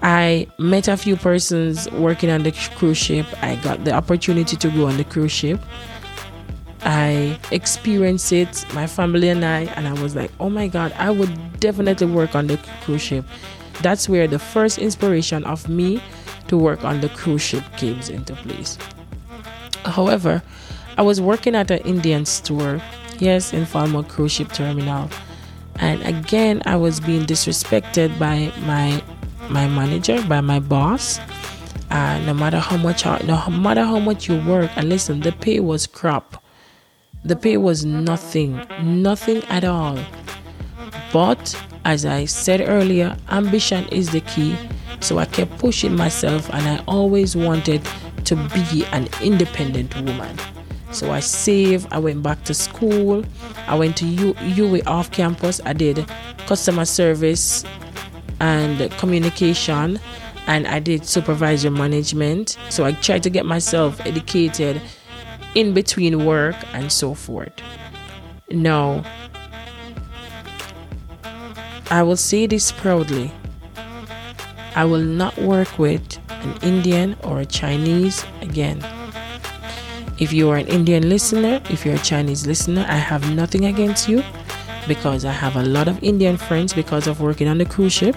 I 0.00 0.46
met 0.58 0.88
a 0.88 0.96
few 0.96 1.16
persons 1.16 1.90
working 1.90 2.30
on 2.30 2.42
the 2.42 2.52
cruise 2.74 2.96
ship. 2.96 3.26
I 3.42 3.56
got 3.56 3.84
the 3.84 3.92
opportunity 3.92 4.56
to 4.56 4.70
go 4.70 4.86
on 4.86 4.96
the 4.96 5.04
cruise 5.04 5.32
ship. 5.32 5.60
I 6.82 7.38
experienced 7.50 8.32
it, 8.32 8.64
my 8.74 8.86
family 8.86 9.28
and 9.28 9.44
I, 9.44 9.62
and 9.76 9.86
I 9.86 9.92
was 10.02 10.16
like, 10.16 10.30
oh 10.40 10.48
my 10.50 10.68
God, 10.68 10.92
I 10.96 11.10
would 11.10 11.60
definitely 11.60 12.06
work 12.06 12.34
on 12.34 12.46
the 12.46 12.58
cruise 12.82 13.02
ship. 13.02 13.24
That's 13.82 14.08
where 14.08 14.26
the 14.26 14.38
first 14.38 14.78
inspiration 14.78 15.44
of 15.44 15.68
me 15.68 16.02
to 16.48 16.56
work 16.56 16.84
on 16.84 17.00
the 17.00 17.08
cruise 17.10 17.42
ship 17.42 17.64
came 17.76 18.00
into 18.00 18.34
place. 18.34 18.78
However, 19.84 20.42
I 20.98 21.02
was 21.02 21.20
working 21.20 21.54
at 21.54 21.70
an 21.70 21.78
Indian 21.78 22.24
store, 22.26 22.80
yes, 23.18 23.52
in 23.52 23.64
Falmouth 23.64 24.08
Cruise 24.08 24.32
Ship 24.32 24.50
Terminal, 24.52 25.08
and 25.76 26.02
again 26.02 26.62
I 26.66 26.76
was 26.76 27.00
being 27.00 27.24
disrespected 27.24 28.18
by 28.18 28.52
my 28.66 29.02
my 29.48 29.66
manager, 29.66 30.22
by 30.28 30.40
my 30.40 30.60
boss. 30.60 31.18
Uh, 31.90 32.20
no 32.24 32.32
matter 32.32 32.58
how 32.58 32.76
much, 32.76 33.04
no 33.04 33.48
matter 33.50 33.84
how 33.84 33.98
much 33.98 34.28
you 34.28 34.40
work, 34.46 34.70
and 34.76 34.88
listen, 34.88 35.20
the 35.20 35.32
pay 35.32 35.58
was 35.58 35.86
crap. 35.86 36.39
The 37.24 37.36
pay 37.36 37.56
was 37.56 37.84
nothing, 37.84 38.60
nothing 38.82 39.42
at 39.44 39.64
all. 39.64 39.98
But 41.12 41.54
as 41.84 42.06
I 42.06 42.24
said 42.24 42.62
earlier, 42.66 43.16
ambition 43.30 43.86
is 43.88 44.10
the 44.10 44.20
key. 44.22 44.56
So 45.00 45.18
I 45.18 45.26
kept 45.26 45.58
pushing 45.58 45.96
myself, 45.96 46.48
and 46.52 46.66
I 46.66 46.82
always 46.86 47.36
wanted 47.36 47.86
to 48.24 48.36
be 48.36 48.84
an 48.92 49.08
independent 49.22 49.94
woman. 49.96 50.36
So 50.92 51.10
I 51.10 51.20
saved, 51.20 51.88
I 51.92 51.98
went 51.98 52.22
back 52.22 52.42
to 52.44 52.54
school, 52.54 53.24
I 53.66 53.76
went 53.76 53.96
to 53.98 54.06
U- 54.06 54.34
UWI 54.34 54.86
off 54.86 55.10
campus, 55.10 55.60
I 55.64 55.72
did 55.72 56.04
customer 56.46 56.84
service 56.84 57.64
and 58.40 58.90
communication, 58.92 60.00
and 60.46 60.66
I 60.66 60.80
did 60.80 61.06
supervisor 61.06 61.70
management. 61.70 62.58
So 62.70 62.84
I 62.84 62.92
tried 62.92 63.22
to 63.22 63.30
get 63.30 63.46
myself 63.46 64.00
educated 64.04 64.82
in 65.54 65.74
between 65.74 66.24
work 66.24 66.56
and 66.72 66.90
so 66.90 67.14
forth. 67.14 67.52
Now, 68.50 69.04
I 71.90 72.02
will 72.02 72.16
say 72.16 72.46
this 72.46 72.70
proudly 72.72 73.32
I 74.76 74.84
will 74.84 75.02
not 75.02 75.36
work 75.38 75.78
with 75.78 76.18
an 76.28 76.56
Indian 76.62 77.16
or 77.24 77.40
a 77.40 77.46
Chinese 77.46 78.24
again. 78.40 78.84
If 80.18 80.32
you 80.32 80.48
are 80.50 80.58
an 80.58 80.68
Indian 80.68 81.08
listener, 81.08 81.60
if 81.70 81.84
you're 81.84 81.96
a 81.96 81.98
Chinese 81.98 82.46
listener, 82.46 82.86
I 82.88 82.96
have 82.96 83.34
nothing 83.34 83.64
against 83.64 84.08
you 84.08 84.22
because 84.86 85.24
I 85.24 85.32
have 85.32 85.56
a 85.56 85.62
lot 85.62 85.88
of 85.88 86.02
Indian 86.02 86.36
friends 86.36 86.72
because 86.72 87.06
of 87.06 87.20
working 87.20 87.48
on 87.48 87.58
the 87.58 87.64
cruise 87.64 87.92
ship, 87.92 88.16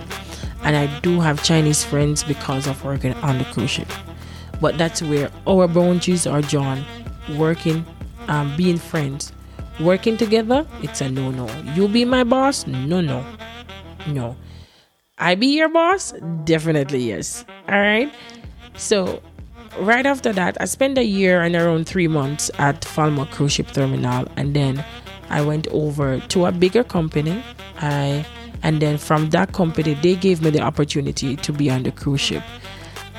and 0.63 0.75
I 0.75 1.00
do 1.00 1.20
have 1.20 1.44
Chinese 1.44 1.84
friends 1.84 2.24
because 2.24 2.68
of 2.68 2.84
working 2.84 3.13
on 3.16 3.40
the 3.40 3.46
cruise 3.46 3.72
ship. 3.72 3.88
But 4.62 4.78
that's 4.78 5.02
where 5.02 5.32
our 5.48 5.68
boundaries 5.68 6.28
are 6.28 6.42
drawn. 6.42 6.86
Working, 7.38 7.86
um, 8.27 8.56
being 8.58 8.77
friends, 8.77 9.32
working 9.80 10.18
together, 10.18 10.65
it's 10.82 11.01
a 11.01 11.10
no 11.10 11.32
no. 11.32 11.48
You 11.74 11.88
be 11.88 12.06
my 12.06 12.24
boss? 12.24 12.68
No, 12.68 13.01
no, 13.01 13.25
no. 14.08 14.36
I 15.18 15.36
be 15.36 15.48
your 15.48 15.70
boss? 15.70 16.13
Definitely 16.44 17.03
yes. 17.10 17.46
All 17.70 17.80
right. 17.80 18.12
So 18.75 19.22
right 19.80 20.06
after 20.06 20.34
that, 20.34 20.58
I 20.60 20.65
spent 20.65 20.98
a 20.98 21.03
year 21.03 21.42
and 21.42 21.56
around 21.56 21.88
three 21.88 22.08
months 22.08 22.51
at 22.58 22.84
Falmouth 22.84 23.32
Cruise 23.32 23.53
Ship 23.53 23.68
Terminal, 23.72 24.27
and 24.36 24.56
then 24.56 24.84
I 25.30 25.42
went 25.42 25.68
over 25.68 26.20
to 26.20 26.46
a 26.46 26.51
bigger 26.51 26.84
company. 26.84 27.44
I 27.77 28.25
and 28.63 28.82
then 28.82 28.98
from 28.98 29.30
that 29.32 29.51
company, 29.51 29.94
they 29.96 30.15
gave 30.15 30.42
me 30.42 30.50
the 30.50 30.62
opportunity 30.62 31.36
to 31.36 31.51
be 31.51 31.70
on 31.70 31.84
the 31.84 31.92
cruise 31.92 32.22
ship. 32.22 32.44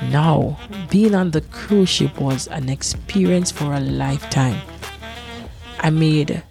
Now, 0.03 0.57
being 0.89 1.15
on 1.15 1.31
the 1.31 1.41
cruise 1.41 1.89
ship 1.89 2.19
was 2.19 2.47
an 2.47 2.69
experience 2.69 3.51
for 3.51 3.73
a 3.73 3.79
lifetime. 3.79 4.61
I 5.79 5.89
made 5.89 6.43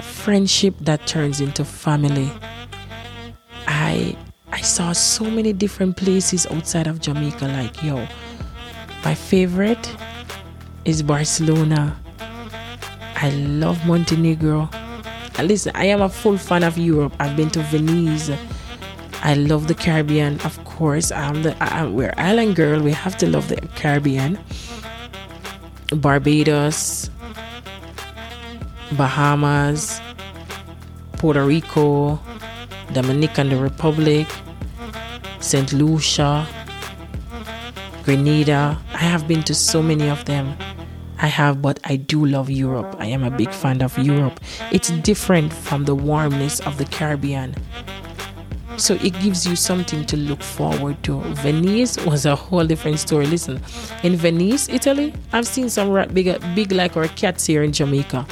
friendship 0.00 0.74
that 0.80 1.06
turns 1.06 1.40
into 1.40 1.64
family. 1.64 2.30
I 3.66 4.16
I 4.50 4.60
saw 4.60 4.92
so 4.92 5.24
many 5.24 5.52
different 5.52 5.96
places 5.96 6.46
outside 6.46 6.86
of 6.86 7.00
Jamaica 7.00 7.46
like 7.46 7.82
yo 7.82 8.06
my 9.04 9.14
favorite 9.14 9.96
is 10.84 11.02
Barcelona. 11.02 11.96
I 13.14 13.30
love 13.30 13.84
Montenegro. 13.86 14.68
listen, 15.40 15.72
I 15.74 15.86
am 15.86 16.02
a 16.02 16.08
full 16.08 16.36
fan 16.36 16.64
of 16.64 16.76
Europe. 16.76 17.14
I've 17.20 17.36
been 17.36 17.48
to 17.50 17.60
Venice. 17.60 18.30
I 19.22 19.34
love 19.34 19.66
the 19.66 19.74
Caribbean, 19.74 20.40
of 20.40 20.62
course. 20.64 21.10
I'm 21.10 21.42
the 21.42 21.56
I, 21.62 21.86
we're 21.86 22.14
island 22.16 22.56
girl. 22.56 22.80
We 22.80 22.92
have 22.92 23.16
to 23.18 23.28
love 23.28 23.48
the 23.48 23.56
Caribbean. 23.74 24.38
Barbados, 25.92 27.10
Bahamas, 28.92 30.00
Puerto 31.12 31.44
Rico, 31.44 32.20
Dominican 32.92 33.60
Republic, 33.60 34.26
St. 35.40 35.72
Lucia, 35.72 36.46
Grenada. 38.04 38.78
I 38.94 38.98
have 38.98 39.26
been 39.26 39.42
to 39.44 39.54
so 39.54 39.82
many 39.82 40.08
of 40.08 40.24
them. 40.26 40.56
I 41.20 41.26
have, 41.26 41.60
but 41.60 41.80
I 41.84 41.96
do 41.96 42.24
love 42.24 42.48
Europe. 42.48 42.94
I 42.98 43.06
am 43.06 43.24
a 43.24 43.30
big 43.30 43.50
fan 43.50 43.82
of 43.82 43.98
Europe. 43.98 44.38
It's 44.70 44.90
different 44.90 45.52
from 45.52 45.84
the 45.84 45.94
warmness 45.94 46.60
of 46.60 46.78
the 46.78 46.84
Caribbean. 46.84 47.56
So 48.78 48.94
it 48.94 49.18
gives 49.20 49.44
you 49.44 49.56
something 49.56 50.06
to 50.06 50.16
look 50.16 50.40
forward 50.40 51.02
to. 51.02 51.20
Venice 51.42 51.98
was 52.06 52.26
a 52.26 52.36
whole 52.36 52.64
different 52.64 53.00
story. 53.00 53.26
Listen, 53.26 53.60
in 54.04 54.14
Venice, 54.14 54.68
Italy, 54.68 55.12
I've 55.32 55.46
seen 55.46 55.68
some 55.68 55.90
rat 55.90 56.14
big, 56.14 56.40
big 56.54 56.70
like 56.72 56.96
our 56.96 57.08
cats 57.08 57.44
here 57.44 57.64
in 57.64 57.72
Jamaica. 57.72 58.24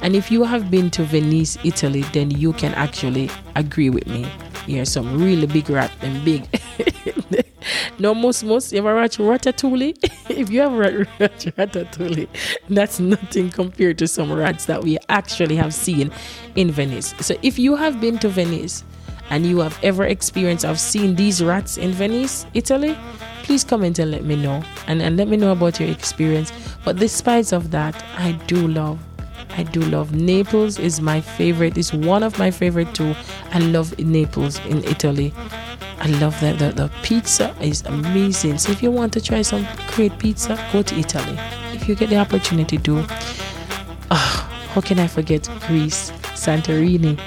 And 0.00 0.14
if 0.14 0.30
you 0.30 0.44
have 0.44 0.70
been 0.70 0.90
to 0.92 1.02
Venice, 1.02 1.58
Italy, 1.64 2.02
then 2.12 2.30
you 2.30 2.52
can 2.52 2.72
actually 2.74 3.28
agree 3.56 3.90
with 3.90 4.06
me. 4.06 4.26
Here, 4.66 4.84
some 4.84 5.20
really 5.20 5.46
big 5.46 5.68
rat 5.68 5.90
and 6.00 6.24
big 6.24 6.46
No, 7.98 8.14
most, 8.14 8.42
you 8.72 8.78
ever 8.78 8.94
watch 8.94 9.18
Ratatouille? 9.18 9.96
if 10.30 10.50
you 10.50 10.62
ever 10.62 11.08
watch 11.18 11.46
Ratatouille, 11.46 12.28
that's 12.68 13.00
nothing 13.00 13.50
compared 13.50 13.98
to 13.98 14.06
some 14.06 14.32
rats 14.32 14.66
that 14.66 14.84
we 14.84 14.98
actually 15.08 15.56
have 15.56 15.74
seen 15.74 16.12
in 16.54 16.70
Venice. 16.70 17.14
So 17.20 17.34
if 17.42 17.58
you 17.58 17.74
have 17.74 18.00
been 18.00 18.18
to 18.20 18.28
Venice 18.28 18.84
and 19.30 19.46
you 19.46 19.60
have 19.60 19.78
ever 19.82 20.04
experienced 20.04 20.64
of 20.64 20.78
seeing 20.78 21.14
these 21.14 21.42
rats 21.42 21.76
in 21.76 21.92
Venice, 21.92 22.46
Italy, 22.54 22.96
please 23.42 23.64
comment 23.64 23.98
and 23.98 24.10
let 24.10 24.24
me 24.24 24.36
know 24.36 24.62
and, 24.86 25.00
and 25.00 25.16
let 25.16 25.28
me 25.28 25.36
know 25.36 25.52
about 25.52 25.80
your 25.80 25.88
experience. 25.88 26.52
But 26.84 26.96
despite 26.96 27.52
of 27.52 27.70
that, 27.70 28.02
I 28.16 28.32
do 28.46 28.68
love 28.68 28.98
I 29.50 29.64
do 29.64 29.80
love 29.80 30.14
Naples 30.14 30.78
is 30.78 31.00
my 31.00 31.20
favorite. 31.20 31.76
It's 31.76 31.92
one 31.92 32.22
of 32.22 32.38
my 32.38 32.50
favorite 32.50 32.94
too. 32.94 33.14
I 33.52 33.58
love 33.58 33.98
Naples 33.98 34.64
in 34.66 34.84
Italy. 34.84 35.32
I 36.00 36.06
love 36.20 36.38
that 36.40 36.60
the, 36.60 36.70
the 36.70 36.90
pizza 37.02 37.54
is 37.60 37.82
amazing. 37.86 38.58
So 38.58 38.70
if 38.70 38.82
you 38.84 38.92
want 38.92 39.12
to 39.14 39.20
try 39.20 39.42
some 39.42 39.66
great 39.88 40.16
pizza, 40.18 40.56
go 40.72 40.82
to 40.82 40.94
Italy. 40.94 41.36
If 41.72 41.88
you 41.88 41.96
get 41.96 42.10
the 42.10 42.18
opportunity 42.18 42.78
to. 42.78 43.04
Oh, 44.10 44.48
how 44.70 44.80
can 44.80 45.00
I 45.00 45.08
forget 45.08 45.48
Greece, 45.66 46.12
Santorini? 46.34 47.18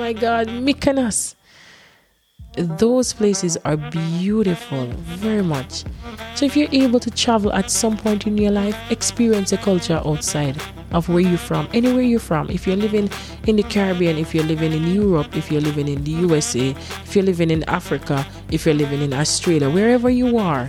My 0.00 0.14
God, 0.14 0.48
Mykonos. 0.48 1.34
Those 2.54 3.12
places 3.12 3.58
are 3.66 3.76
beautiful, 3.76 4.86
very 4.86 5.42
much. 5.42 5.84
So 6.36 6.46
if 6.46 6.56
you're 6.56 6.72
able 6.72 6.98
to 7.00 7.10
travel 7.10 7.52
at 7.52 7.70
some 7.70 7.98
point 7.98 8.26
in 8.26 8.38
your 8.38 8.50
life, 8.50 8.74
experience 8.90 9.52
a 9.52 9.58
culture 9.58 10.00
outside 10.06 10.56
of 10.92 11.10
where 11.10 11.20
you're 11.20 11.36
from, 11.36 11.68
anywhere 11.74 12.00
you're 12.00 12.18
from. 12.18 12.48
If 12.48 12.66
you're 12.66 12.76
living 12.76 13.10
in 13.46 13.56
the 13.56 13.62
Caribbean, 13.62 14.16
if 14.16 14.34
you're 14.34 14.44
living 14.44 14.72
in 14.72 14.86
Europe, 14.86 15.36
if 15.36 15.52
you're 15.52 15.60
living 15.60 15.86
in 15.86 16.02
the 16.02 16.12
USA, 16.12 16.70
if 16.70 17.14
you're 17.14 17.26
living 17.26 17.50
in 17.50 17.62
Africa, 17.64 18.26
if 18.50 18.64
you're 18.64 18.74
living 18.74 19.02
in 19.02 19.12
Australia, 19.12 19.68
wherever 19.68 20.08
you 20.08 20.38
are, 20.38 20.66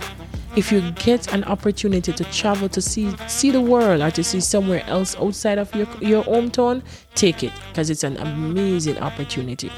if 0.56 0.70
you 0.70 0.90
get 0.92 1.32
an 1.32 1.44
opportunity 1.44 2.12
to 2.12 2.24
travel 2.24 2.68
to 2.68 2.82
see 2.82 3.14
see 3.26 3.50
the 3.50 3.60
world 3.60 4.02
or 4.02 4.10
to 4.10 4.22
see 4.22 4.40
somewhere 4.40 4.82
else 4.86 5.16
outside 5.16 5.58
of 5.58 5.74
your, 5.74 5.86
your 6.00 6.22
hometown, 6.24 6.82
take 7.14 7.42
it 7.42 7.52
because 7.68 7.88
it's 7.88 8.04
an 8.04 8.16
amazing 8.18 8.98
opportunity. 8.98 9.70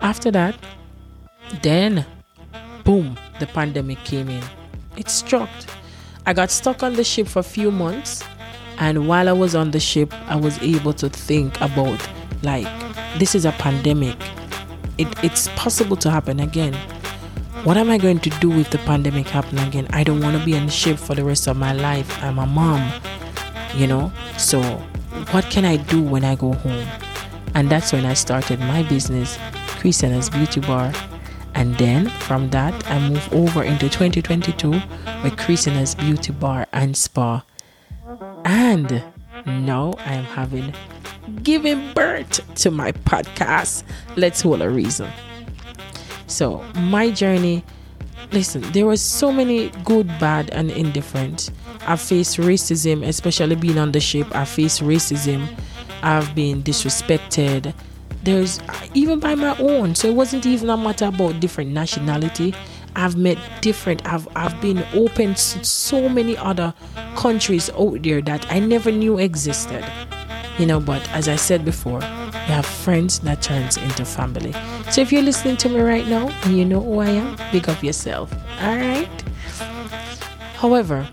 After 0.00 0.30
that, 0.30 0.56
then 1.62 2.06
boom, 2.84 3.18
the 3.38 3.46
pandemic 3.46 3.98
came 4.04 4.28
in. 4.28 4.42
It 4.96 5.08
struck. 5.10 5.50
I 6.24 6.32
got 6.32 6.50
stuck 6.50 6.82
on 6.82 6.94
the 6.94 7.04
ship 7.04 7.28
for 7.28 7.40
a 7.40 7.44
few 7.44 7.70
months 7.70 8.24
and 8.78 9.08
while 9.08 9.28
I 9.28 9.32
was 9.32 9.54
on 9.54 9.70
the 9.70 9.80
ship, 9.80 10.12
I 10.28 10.36
was 10.36 10.58
able 10.58 10.92
to 10.94 11.08
think 11.08 11.60
about 11.60 12.00
like 12.42 12.66
this 13.18 13.34
is 13.34 13.44
a 13.44 13.52
pandemic. 13.52 14.16
It, 14.98 15.08
it's 15.22 15.48
possible 15.48 15.96
to 15.96 16.10
happen 16.10 16.40
again. 16.40 16.74
What 17.66 17.76
am 17.76 17.90
I 17.90 17.98
going 17.98 18.20
to 18.20 18.30
do 18.30 18.52
if 18.60 18.70
the 18.70 18.78
pandemic 18.78 19.26
happen 19.26 19.58
again? 19.58 19.88
I 19.90 20.04
don't 20.04 20.20
want 20.20 20.38
to 20.38 20.44
be 20.44 20.52
the 20.52 20.68
ship 20.68 21.00
for 21.00 21.16
the 21.16 21.24
rest 21.24 21.48
of 21.48 21.56
my 21.56 21.72
life. 21.72 22.22
I'm 22.22 22.38
a 22.38 22.46
mom, 22.46 22.92
you 23.74 23.88
know. 23.88 24.12
So 24.38 24.62
what 25.32 25.42
can 25.46 25.64
I 25.64 25.76
do 25.76 26.00
when 26.00 26.24
I 26.24 26.36
go 26.36 26.52
home? 26.52 26.86
And 27.56 27.68
that's 27.68 27.92
when 27.92 28.06
I 28.06 28.14
started 28.14 28.60
my 28.60 28.84
business, 28.84 29.36
Christiana's 29.80 30.30
Beauty 30.30 30.60
Bar. 30.60 30.92
And 31.56 31.76
then 31.76 32.08
from 32.08 32.50
that, 32.50 32.72
I 32.88 33.00
moved 33.08 33.32
over 33.32 33.64
into 33.64 33.88
2022 33.88 34.70
with 35.24 35.36
Christiana's 35.36 35.96
Beauty 35.96 36.32
Bar 36.34 36.68
and 36.72 36.96
Spa. 36.96 37.44
And 38.44 39.02
now 39.44 39.94
I 39.98 40.12
am 40.12 40.24
having 40.24 40.72
giving 41.42 41.92
birth 41.94 42.54
to 42.58 42.70
my 42.70 42.92
podcast. 42.92 43.82
Let's 44.14 44.40
hold 44.40 44.62
a 44.62 44.70
reason. 44.70 45.10
So 46.26 46.62
my 46.74 47.10
journey, 47.10 47.64
listen, 48.32 48.62
there 48.72 48.86
was 48.86 49.00
so 49.00 49.32
many 49.32 49.70
good, 49.84 50.06
bad, 50.18 50.50
and 50.50 50.70
indifferent. 50.70 51.50
I've 51.86 52.00
faced 52.00 52.38
racism, 52.38 53.06
especially 53.06 53.54
being 53.54 53.78
on 53.78 53.92
the 53.92 54.00
ship. 54.00 54.26
I 54.34 54.44
faced 54.44 54.82
racism. 54.82 55.46
I've 56.02 56.34
been 56.34 56.62
disrespected. 56.62 57.72
There's 58.22 58.58
even 58.94 59.20
by 59.20 59.36
my 59.36 59.56
own. 59.58 59.94
So 59.94 60.08
it 60.08 60.14
wasn't 60.14 60.46
even 60.46 60.68
a 60.70 60.76
matter 60.76 61.06
about 61.06 61.40
different 61.40 61.70
nationality. 61.70 62.54
I've 62.96 63.16
met 63.16 63.38
different, 63.60 64.06
I've, 64.06 64.26
I've 64.34 64.58
been 64.62 64.84
open 64.94 65.34
to 65.34 65.64
so 65.64 66.08
many 66.08 66.36
other 66.38 66.72
countries 67.14 67.68
out 67.70 68.02
there 68.02 68.22
that 68.22 68.50
I 68.50 68.58
never 68.58 68.90
knew 68.90 69.18
existed. 69.18 69.84
You 70.58 70.64
know, 70.64 70.80
but 70.80 71.06
as 71.10 71.28
I 71.28 71.36
said 71.36 71.64
before, 71.64 72.00
you 72.46 72.54
have 72.54 72.66
friends 72.66 73.18
that 73.20 73.42
turns 73.42 73.76
into 73.76 74.04
family. 74.04 74.52
So 74.90 75.00
if 75.00 75.10
you're 75.10 75.22
listening 75.22 75.56
to 75.58 75.68
me 75.68 75.80
right 75.80 76.06
now 76.06 76.28
and 76.44 76.56
you 76.56 76.64
know 76.64 76.80
who 76.80 77.00
I 77.00 77.08
am, 77.08 77.36
big 77.50 77.68
up 77.68 77.82
yourself. 77.82 78.32
Alright? 78.62 79.08
However, 80.54 81.08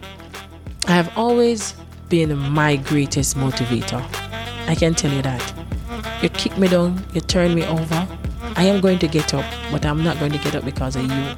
I 0.87 0.91
have 0.91 1.11
always 1.17 1.73
been 2.09 2.37
my 2.37 2.75
greatest 2.75 3.35
motivator. 3.35 4.01
I 4.67 4.75
can 4.75 4.93
tell 4.93 5.11
you 5.11 5.23
that. 5.23 5.53
You 6.21 6.29
kick 6.29 6.57
me 6.57 6.67
down, 6.67 7.03
you 7.13 7.21
turn 7.21 7.55
me 7.55 7.65
over. 7.65 8.07
I 8.55 8.65
am 8.65 8.79
going 8.79 8.99
to 8.99 9.07
get 9.07 9.33
up, 9.33 9.45
but 9.71 9.85
I'm 9.85 10.03
not 10.03 10.19
going 10.19 10.31
to 10.33 10.37
get 10.37 10.55
up 10.55 10.63
because 10.63 10.95
of 10.95 11.03
you. 11.03 11.35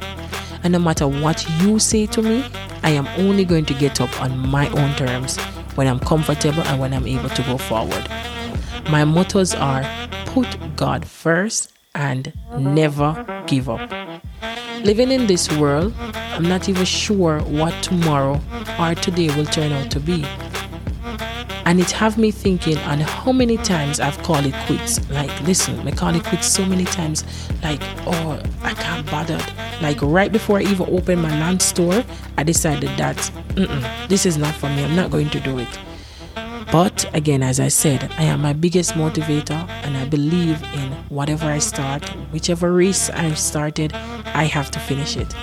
And 0.63 0.73
no 0.73 0.79
matter 0.79 1.07
what 1.07 1.47
you 1.61 1.79
say 1.79 2.05
to 2.07 2.21
me, 2.21 2.43
I 2.83 2.89
am 2.89 3.07
only 3.17 3.45
going 3.45 3.65
to 3.65 3.73
get 3.73 4.01
up 4.01 4.21
on 4.21 4.37
my 4.37 4.67
own 4.71 4.93
terms 4.95 5.37
when 5.75 5.87
I'm 5.87 5.99
comfortable 5.99 6.63
and 6.63 6.81
when 6.81 6.93
I'm 6.93 7.07
able 7.07 7.29
to 7.29 7.41
go 7.43 7.57
forward. 7.57 8.09
My 8.89 9.03
mottos 9.03 9.53
are 9.53 9.83
put 10.25 10.47
God 10.75 11.05
first 11.05 11.73
and 11.93 12.33
never 12.57 13.43
give 13.47 13.69
up. 13.69 13.89
Living 14.83 15.11
in 15.11 15.27
this 15.27 15.51
world, 15.57 15.93
I'm 15.99 16.47
not 16.47 16.69
even 16.69 16.85
sure 16.85 17.39
what 17.41 17.73
tomorrow 17.83 18.39
or 18.79 18.95
today 18.95 19.35
will 19.35 19.45
turn 19.45 19.71
out 19.71 19.89
to 19.91 19.99
be 19.99 20.25
and 21.65 21.79
it 21.79 21.89
have 21.91 22.17
me 22.17 22.29
thinking 22.31 22.77
on 22.79 22.99
how 22.99 23.31
many 23.31 23.57
times 23.57 23.99
I've 23.99 24.17
called 24.19 24.45
it 24.45 24.53
quits. 24.67 25.09
Like, 25.09 25.31
listen, 25.41 25.85
I 25.87 25.91
call 25.91 26.15
it 26.15 26.23
quits 26.23 26.47
so 26.47 26.63
many 26.65 26.85
times. 26.85 27.25
Like, 27.63 27.81
oh, 28.05 28.39
I 28.61 28.73
can't 28.75 29.05
bother. 29.09 29.39
Like 29.81 29.97
right 30.01 30.31
before 30.31 30.59
I 30.59 30.61
even 30.61 30.87
opened 30.93 31.23
my 31.23 31.31
land 31.39 31.61
store, 31.61 32.03
I 32.37 32.43
decided 32.43 32.89
that 32.97 33.17
this 34.07 34.25
is 34.25 34.37
not 34.37 34.53
for 34.53 34.69
me. 34.69 34.83
I'm 34.83 34.95
not 34.95 35.09
going 35.09 35.29
to 35.31 35.39
do 35.39 35.57
it. 35.57 35.79
But 36.75 37.09
again, 37.15 37.41
as 37.41 37.61
I 37.61 37.69
said, 37.69 38.11
I 38.17 38.23
am 38.23 38.41
my 38.41 38.51
biggest 38.51 38.95
motivator, 38.95 39.65
and 39.85 39.95
I 39.95 40.03
believe 40.03 40.61
in 40.73 40.91
whatever 41.07 41.45
I 41.45 41.57
start, 41.59 42.03
whichever 42.33 42.73
race 42.73 43.09
I 43.09 43.33
started, 43.35 43.93
I 43.93 44.43
have 44.43 44.71
to 44.71 44.79
finish 44.79 45.15
it. 45.15 45.33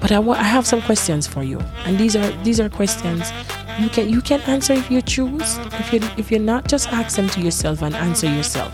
But 0.00 0.10
I, 0.10 0.22
I 0.22 0.42
have 0.42 0.66
some 0.66 0.80
questions 0.80 1.26
for 1.26 1.42
you, 1.42 1.60
and 1.84 1.98
these 1.98 2.16
are 2.16 2.30
these 2.44 2.60
are 2.60 2.70
questions 2.70 3.30
you 3.78 3.90
can 3.90 4.08
you 4.08 4.22
can 4.22 4.40
answer 4.48 4.72
if 4.72 4.90
you 4.90 5.02
choose. 5.02 5.58
If 5.80 5.92
you 5.92 6.00
if 6.16 6.30
you're 6.30 6.40
not, 6.40 6.66
just 6.66 6.90
ask 6.94 7.16
them 7.16 7.28
to 7.28 7.42
yourself 7.42 7.82
and 7.82 7.94
answer 7.94 8.26
yourself. 8.26 8.72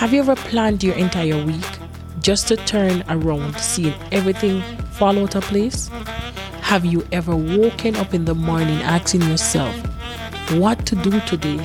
Have 0.00 0.14
you 0.14 0.20
ever 0.20 0.36
planned 0.36 0.82
your 0.82 0.94
entire 0.94 1.44
week 1.44 1.68
just 2.22 2.48
to 2.48 2.56
turn 2.56 3.04
around, 3.10 3.58
seeing 3.58 3.92
everything 4.10 4.62
fall 4.92 5.18
out 5.18 5.34
of 5.34 5.44
place? 5.44 5.90
Have 6.62 6.86
you 6.86 7.06
ever 7.12 7.36
woken 7.36 7.96
up 7.96 8.14
in 8.14 8.24
the 8.24 8.34
morning 8.34 8.80
asking 8.80 9.20
yourself 9.28 9.76
what 10.58 10.84
to 10.86 10.96
do 10.96 11.20
today? 11.20 11.60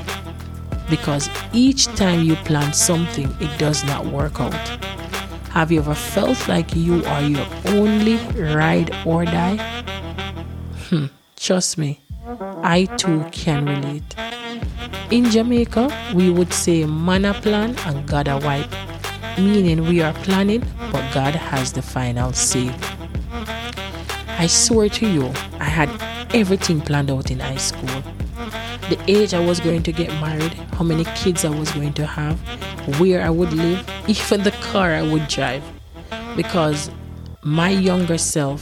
Because 0.89 1.30
each 1.54 1.86
time 1.95 2.21
you 2.24 2.36
plan 2.36 2.74
something, 2.74 3.34
it 3.39 3.58
does 3.58 3.84
not 3.84 4.06
work 4.06 4.39
out. 4.39 4.54
Have 5.50 5.71
you 5.71 5.80
ever 5.80 5.95
felt 5.95 6.48
like 6.48 6.76
you 6.76 7.04
are 7.06 7.24
your 7.24 7.45
only 7.67 8.17
ride 8.54 8.91
or 9.06 9.26
die? 9.26 9.58
Hmm, 10.89 11.06
trust 11.36 11.78
me, 11.78 12.02
I 12.62 12.86
too 12.98 13.26
can 13.32 13.65
relate. 13.65 14.15
In 15.12 15.26
Jamaica, 15.32 15.89
we 16.13 16.30
would 16.30 16.52
say 16.54 16.86
mana 16.86 17.34
plan 17.34 17.76
and 17.86 18.08
God 18.08 18.28
a 18.28 18.38
wipe, 18.38 18.69
meaning 19.38 19.88
we 19.88 20.02
are 20.02 20.13
planning, 20.13 20.63
but 20.91 21.13
God 21.13 21.36
has 21.36 21.74
the 21.74 21.82
final 21.82 22.34
say. 22.34 22.71
I 24.38 24.48
swear 24.48 24.89
to 24.89 25.08
you, 25.08 25.32
I 25.60 25.65
had 25.65 25.89
everything 26.36 26.82
planned 26.82 27.10
out 27.10 27.32
in 27.32 27.39
high 27.39 27.56
school. 27.56 28.04
The 28.90 29.00
age 29.08 29.34
I 29.34 29.40
was 29.46 29.60
going 29.60 29.84
to 29.84 29.92
get 29.92 30.10
married, 30.22 30.54
how 30.74 30.84
many 30.84 31.04
kids 31.16 31.44
I 31.46 31.50
was 31.50 31.72
going 31.72 31.94
to 31.94 32.06
have, 32.06 32.40
where 33.00 33.22
I 33.22 33.30
would 33.30 33.54
live, 33.54 33.88
even 34.08 34.44
the 34.44 34.52
car 34.52 34.94
I 34.94 35.02
would 35.02 35.28
drive. 35.28 35.64
Because 36.36 36.92
my 37.44 37.70
younger 37.70 38.18
self 38.18 38.62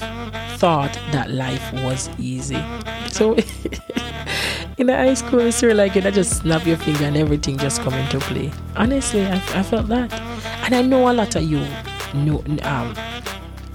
thought 0.58 0.94
that 1.12 1.32
life 1.32 1.74
was 1.84 2.10
easy. 2.20 2.62
So 3.10 3.36
in 4.78 4.88
the 4.88 4.96
high 4.96 5.14
school, 5.14 5.40
it's 5.40 5.62
really 5.62 5.76
like 5.76 5.96
you 5.96 6.02
know, 6.02 6.12
just 6.12 6.42
snap 6.42 6.66
your 6.66 6.78
finger 6.78 7.06
and 7.06 7.18
everything 7.18 7.58
just 7.58 7.82
come 7.82 7.94
into 7.94 8.20
play. 8.20 8.52
Honestly, 8.76 9.26
I, 9.26 9.36
I 9.36 9.64
felt 9.64 9.88
that, 9.88 10.14
and 10.64 10.76
I 10.76 10.82
know 10.82 11.10
a 11.10 11.14
lot 11.14 11.36
of 11.36 11.44
you 11.44 11.60
know. 12.14 12.44
Um, 12.64 12.96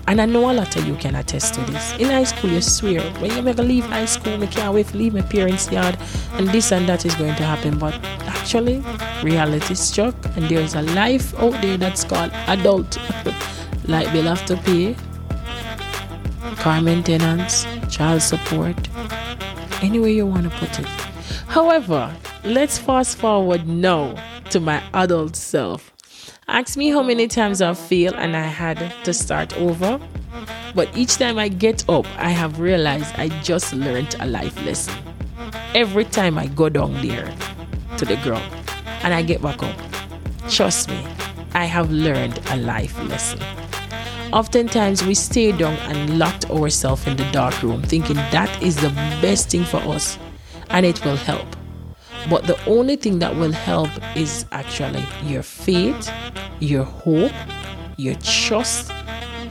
and 0.09 0.23
I 0.23 0.25
know 0.25 0.51
a 0.51 0.55
lot 0.55 0.75
of 0.75 0.89
you 0.89 0.97
can 0.97 1.17
attest 1.17 1.53
to 1.55 1.61
this. 1.71 1.95
In 1.99 2.09
high 2.09 2.25
school, 2.25 2.51
you 2.51 2.63
swear, 2.63 3.03
when 3.21 3.31
you 3.31 3.43
make 3.43 3.59
a 3.59 3.63
leave 3.63 3.85
high 3.85 4.07
school, 4.07 4.43
I 4.43 4.47
can't 4.47 4.73
wait 4.73 4.87
to 4.87 4.97
leave 4.97 5.13
my 5.13 5.21
parents' 5.21 5.71
yard, 5.71 5.99
and 6.33 6.49
this 6.49 6.73
and 6.73 6.89
that 6.89 7.05
is 7.05 7.15
going 7.17 7.35
to 7.35 7.43
happen. 7.43 7.79
But 7.79 7.95
actually, 8.27 8.83
reality 9.23 9.75
struck, 9.75 10.15
and 10.35 10.49
there's 10.49 10.75
a 10.75 10.81
life 10.81 11.39
out 11.39 11.61
there 11.61 11.77
that's 11.77 12.05
called 12.05 12.31
adult. 12.47 12.97
like 13.85 14.11
bill 14.13 14.25
have 14.35 14.47
to 14.47 14.57
pay, 14.57 14.97
car 16.57 16.81
maintenance, 16.81 17.67
child 17.91 18.23
support, 18.23 18.77
any 19.83 20.01
way 20.01 20.13
you 20.13 20.25
want 20.25 20.45
to 20.45 20.57
put 20.57 20.81
it. 20.81 20.87
However, 21.49 22.17
let's 22.45 22.79
fast 22.79 23.19
forward 23.19 23.69
now 23.69 24.15
to 24.49 24.59
my 24.59 24.83
adult 24.95 25.37
self. 25.37 25.93
Ask 26.51 26.79
me 26.79 26.89
how 26.89 27.03
many 27.03 27.29
times 27.29 27.61
I've 27.61 27.79
failed 27.79 28.15
and 28.15 28.35
I 28.35 28.47
had 28.47 28.79
to 29.05 29.13
start 29.13 29.55
over. 29.59 30.01
But 30.75 30.89
each 30.97 31.17
time 31.19 31.39
I 31.39 31.49
get 31.49 31.87
up, 31.91 32.07
I 32.17 32.31
have 32.31 32.59
realized 32.59 33.15
I 33.17 33.29
just 33.43 33.75
learned 33.75 34.17
a 34.19 34.27
life 34.27 34.57
lesson. 34.65 34.95
Every 35.75 36.07
time 36.07 36.39
I 36.39 36.47
go 36.47 36.71
down 36.71 36.95
there 37.07 37.31
to 37.99 38.05
the 38.07 38.17
ground 38.23 38.51
and 39.03 39.13
I 39.13 39.21
get 39.21 39.43
back 39.43 39.63
up, 39.63 39.77
trust 40.49 40.89
me, 40.89 41.07
I 41.53 41.67
have 41.67 41.93
learned 41.93 42.41
a 42.49 42.57
life 42.57 42.99
lesson. 43.05 43.41
Oftentimes, 44.33 45.05
we 45.05 45.15
stay 45.15 45.53
down 45.53 45.75
and 45.91 46.19
locked 46.19 46.51
ourselves 46.51 47.07
in 47.07 47.19
the 47.19 47.31
dark 47.31 47.63
room, 47.63 47.83
thinking 47.83 48.17
that 48.17 48.63
is 48.63 48.77
the 48.77 48.91
best 49.21 49.51
thing 49.51 49.65
for 49.65 49.79
us 49.79 50.19
and 50.71 50.87
it 50.87 51.05
will 51.05 51.17
help. 51.17 51.58
But 52.31 52.47
the 52.47 52.59
only 52.67 52.97
thing 52.97 53.19
that 53.21 53.35
will 53.35 53.53
help 53.53 53.91
is 54.17 54.45
actually 54.53 55.05
your 55.25 55.43
faith, 55.43 56.11
your 56.61 56.85
hope, 56.85 57.33
your 57.97 58.15
trust, 58.17 58.93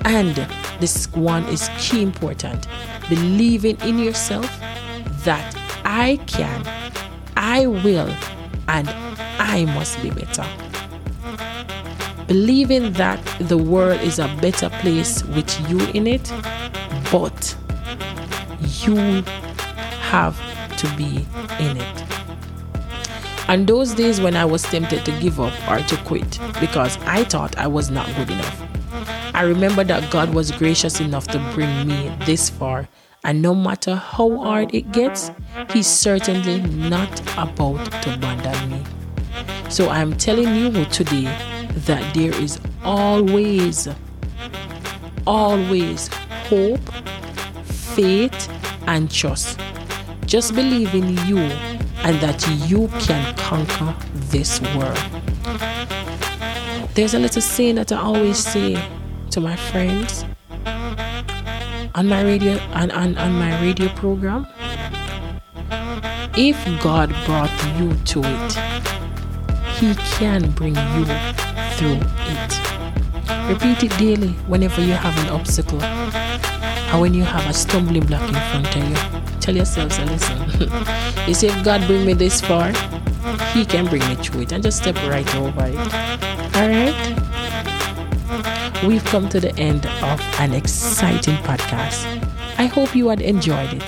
and 0.06 0.36
this 0.80 1.12
one 1.14 1.44
is 1.46 1.70
key 1.80 2.04
important 2.04 2.68
believing 3.10 3.80
in 3.82 3.98
yourself 4.00 4.46
that 5.24 5.56
I 5.86 6.20
can, 6.28 6.64
I 7.36 7.66
will, 7.66 8.14
and 8.68 8.90
I 9.40 9.66
must 9.66 10.02
be 10.02 10.10
better 10.12 10.46
believing 12.28 12.92
that 12.94 13.24
the 13.40 13.58
world 13.58 14.02
is 14.02 14.20
a 14.20 14.28
better 14.42 14.70
place 14.82 15.24
with 15.24 15.70
you 15.70 15.80
in 15.92 16.06
it, 16.06 16.32
but 17.10 17.56
you 18.86 19.24
have 20.12 20.38
to 20.78 20.88
be 20.98 21.26
in 21.60 21.78
it. 21.78 22.17
And 23.48 23.66
those 23.66 23.94
days 23.94 24.20
when 24.20 24.36
I 24.36 24.44
was 24.44 24.64
tempted 24.64 25.06
to 25.06 25.12
give 25.20 25.40
up 25.40 25.54
or 25.70 25.80
to 25.80 25.98
quit 26.04 26.40
because 26.60 26.98
I 27.06 27.24
thought 27.24 27.58
I 27.58 27.68
was 27.68 27.90
not 27.90 28.08
good 28.16 28.30
enough, 28.30 28.62
I 29.34 29.44
remember 29.44 29.84
that 29.86 30.12
God 30.12 30.34
was 30.34 30.52
gracious 30.52 31.00
enough 31.00 31.28
to 31.28 31.40
bring 31.54 31.88
me 31.88 32.12
this 32.26 32.50
far. 32.50 32.90
And 33.24 33.42
no 33.42 33.56
matter 33.56 33.96
how 33.96 34.38
hard 34.38 34.76
it 34.76 34.92
gets, 34.92 35.32
He's 35.72 35.88
certainly 35.88 36.62
not 36.62 37.22
about 37.38 37.92
to 38.04 38.14
abandon 38.14 38.72
me. 38.72 38.84
So 39.70 39.90
I'm 39.90 40.16
telling 40.18 40.56
you 40.56 40.86
today 40.86 41.26
that 41.86 42.14
there 42.14 42.34
is 42.42 42.60
always, 42.84 43.88
always 45.26 46.10
hope, 46.50 46.82
faith, 47.64 48.50
and 48.88 49.10
trust. 49.10 49.60
Just 50.26 50.54
believe 50.54 50.94
in 50.94 51.18
you 51.28 51.77
and 52.04 52.20
that 52.22 52.46
you 52.70 52.88
can 53.00 53.36
conquer 53.36 53.96
this 54.14 54.62
world. 54.76 54.98
There's 56.94 57.14
a 57.14 57.20
little 57.20 57.42
saying 57.42 57.76
that 57.76 57.92
I 57.92 57.98
always 57.98 58.38
say 58.38 58.82
to 59.32 59.40
my 59.40 59.56
friends 59.56 60.26
on 61.96 62.08
my 62.08 62.22
radio 62.22 62.58
on, 62.74 62.92
on, 62.92 63.18
on 63.18 63.34
my 63.34 63.60
radio 63.62 63.90
program. 63.90 64.48
If 66.36 66.58
God 66.82 67.10
brought 67.26 67.52
you 67.80 67.94
to 67.94 68.22
it, 68.24 68.54
He 69.78 69.96
can 70.18 70.52
bring 70.52 70.76
you 70.76 71.06
through 71.76 72.00
it. 72.34 72.68
Repeat 73.50 73.84
it 73.84 73.98
daily 73.98 74.30
whenever 74.48 74.82
you 74.82 74.94
have 74.94 75.18
an 75.26 75.30
obstacle 75.30 75.82
or 76.94 77.02
when 77.02 77.14
you 77.14 77.24
have 77.24 77.50
a 77.50 77.54
stumbling 77.54 78.06
block 78.06 78.22
in 78.28 78.36
front 78.36 78.76
of 78.76 78.90
you. 78.90 79.17
Tell 79.48 79.56
yourselves 79.56 79.98
and 79.98 80.12
listen, 80.12 80.38
you 81.26 81.34
see, 81.34 81.48
if 81.48 81.64
God 81.64 81.88
bring 81.88 82.06
me 82.06 82.12
this 82.12 82.42
far, 82.42 82.74
He 83.54 83.64
can 83.66 83.86
bring 83.86 84.06
me 84.10 84.16
through 84.16 84.42
it 84.42 84.52
and 84.52 84.62
just 84.62 84.80
step 84.80 84.96
right 85.08 85.36
over 85.36 85.68
it. 85.68 85.78
Alright? 86.54 86.94
We've 88.84 89.06
come 89.06 89.30
to 89.30 89.40
the 89.40 89.56
end 89.58 89.86
of 89.86 90.20
an 90.42 90.54
exciting 90.54 91.36
podcast. 91.46 92.04
I 92.58 92.66
hope 92.66 92.94
you 92.94 93.08
had 93.08 93.22
enjoyed 93.22 93.72
it. 93.72 93.84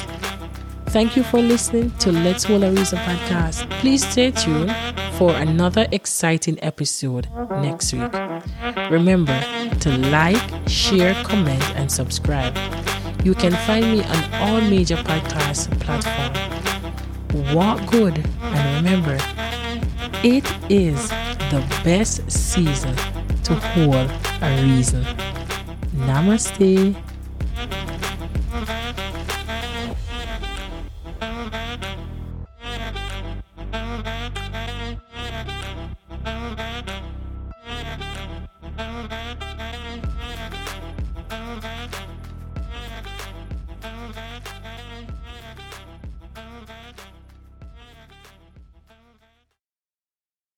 Thank 0.92 1.18
you 1.18 1.24
for 1.24 1.42
listening 1.42 1.92
to 2.00 2.14
Let's 2.14 2.46
Hold 2.46 2.64
a 2.64 2.72
Reason 2.72 2.98
podcast. 3.00 3.70
Please 3.82 4.08
stay 4.08 4.32
tuned 4.32 4.74
for 5.16 5.36
another 5.36 5.88
exciting 5.92 6.58
episode 6.64 7.28
next 7.62 7.92
week. 7.92 8.14
Remember 8.90 9.38
to 9.82 9.98
like, 10.08 10.70
share, 10.70 11.14
comment, 11.26 11.76
and 11.76 11.92
subscribe. 11.92 12.56
You 13.24 13.36
can 13.36 13.52
find 13.68 13.86
me 13.92 14.04
on 14.04 14.34
all 14.36 14.62
major 14.62 14.96
podcast 14.96 15.70
platforms. 15.82 17.54
Walk 17.54 17.86
good 17.92 18.26
and 18.42 18.86
remember, 18.86 19.18
it 20.24 20.46
is 20.70 21.10
the 21.52 21.64
best 21.84 22.30
season 22.32 22.96
to 23.44 23.56
hold 23.56 24.10
a 24.42 24.62
reason. 24.64 25.04
Namaste. 25.96 26.96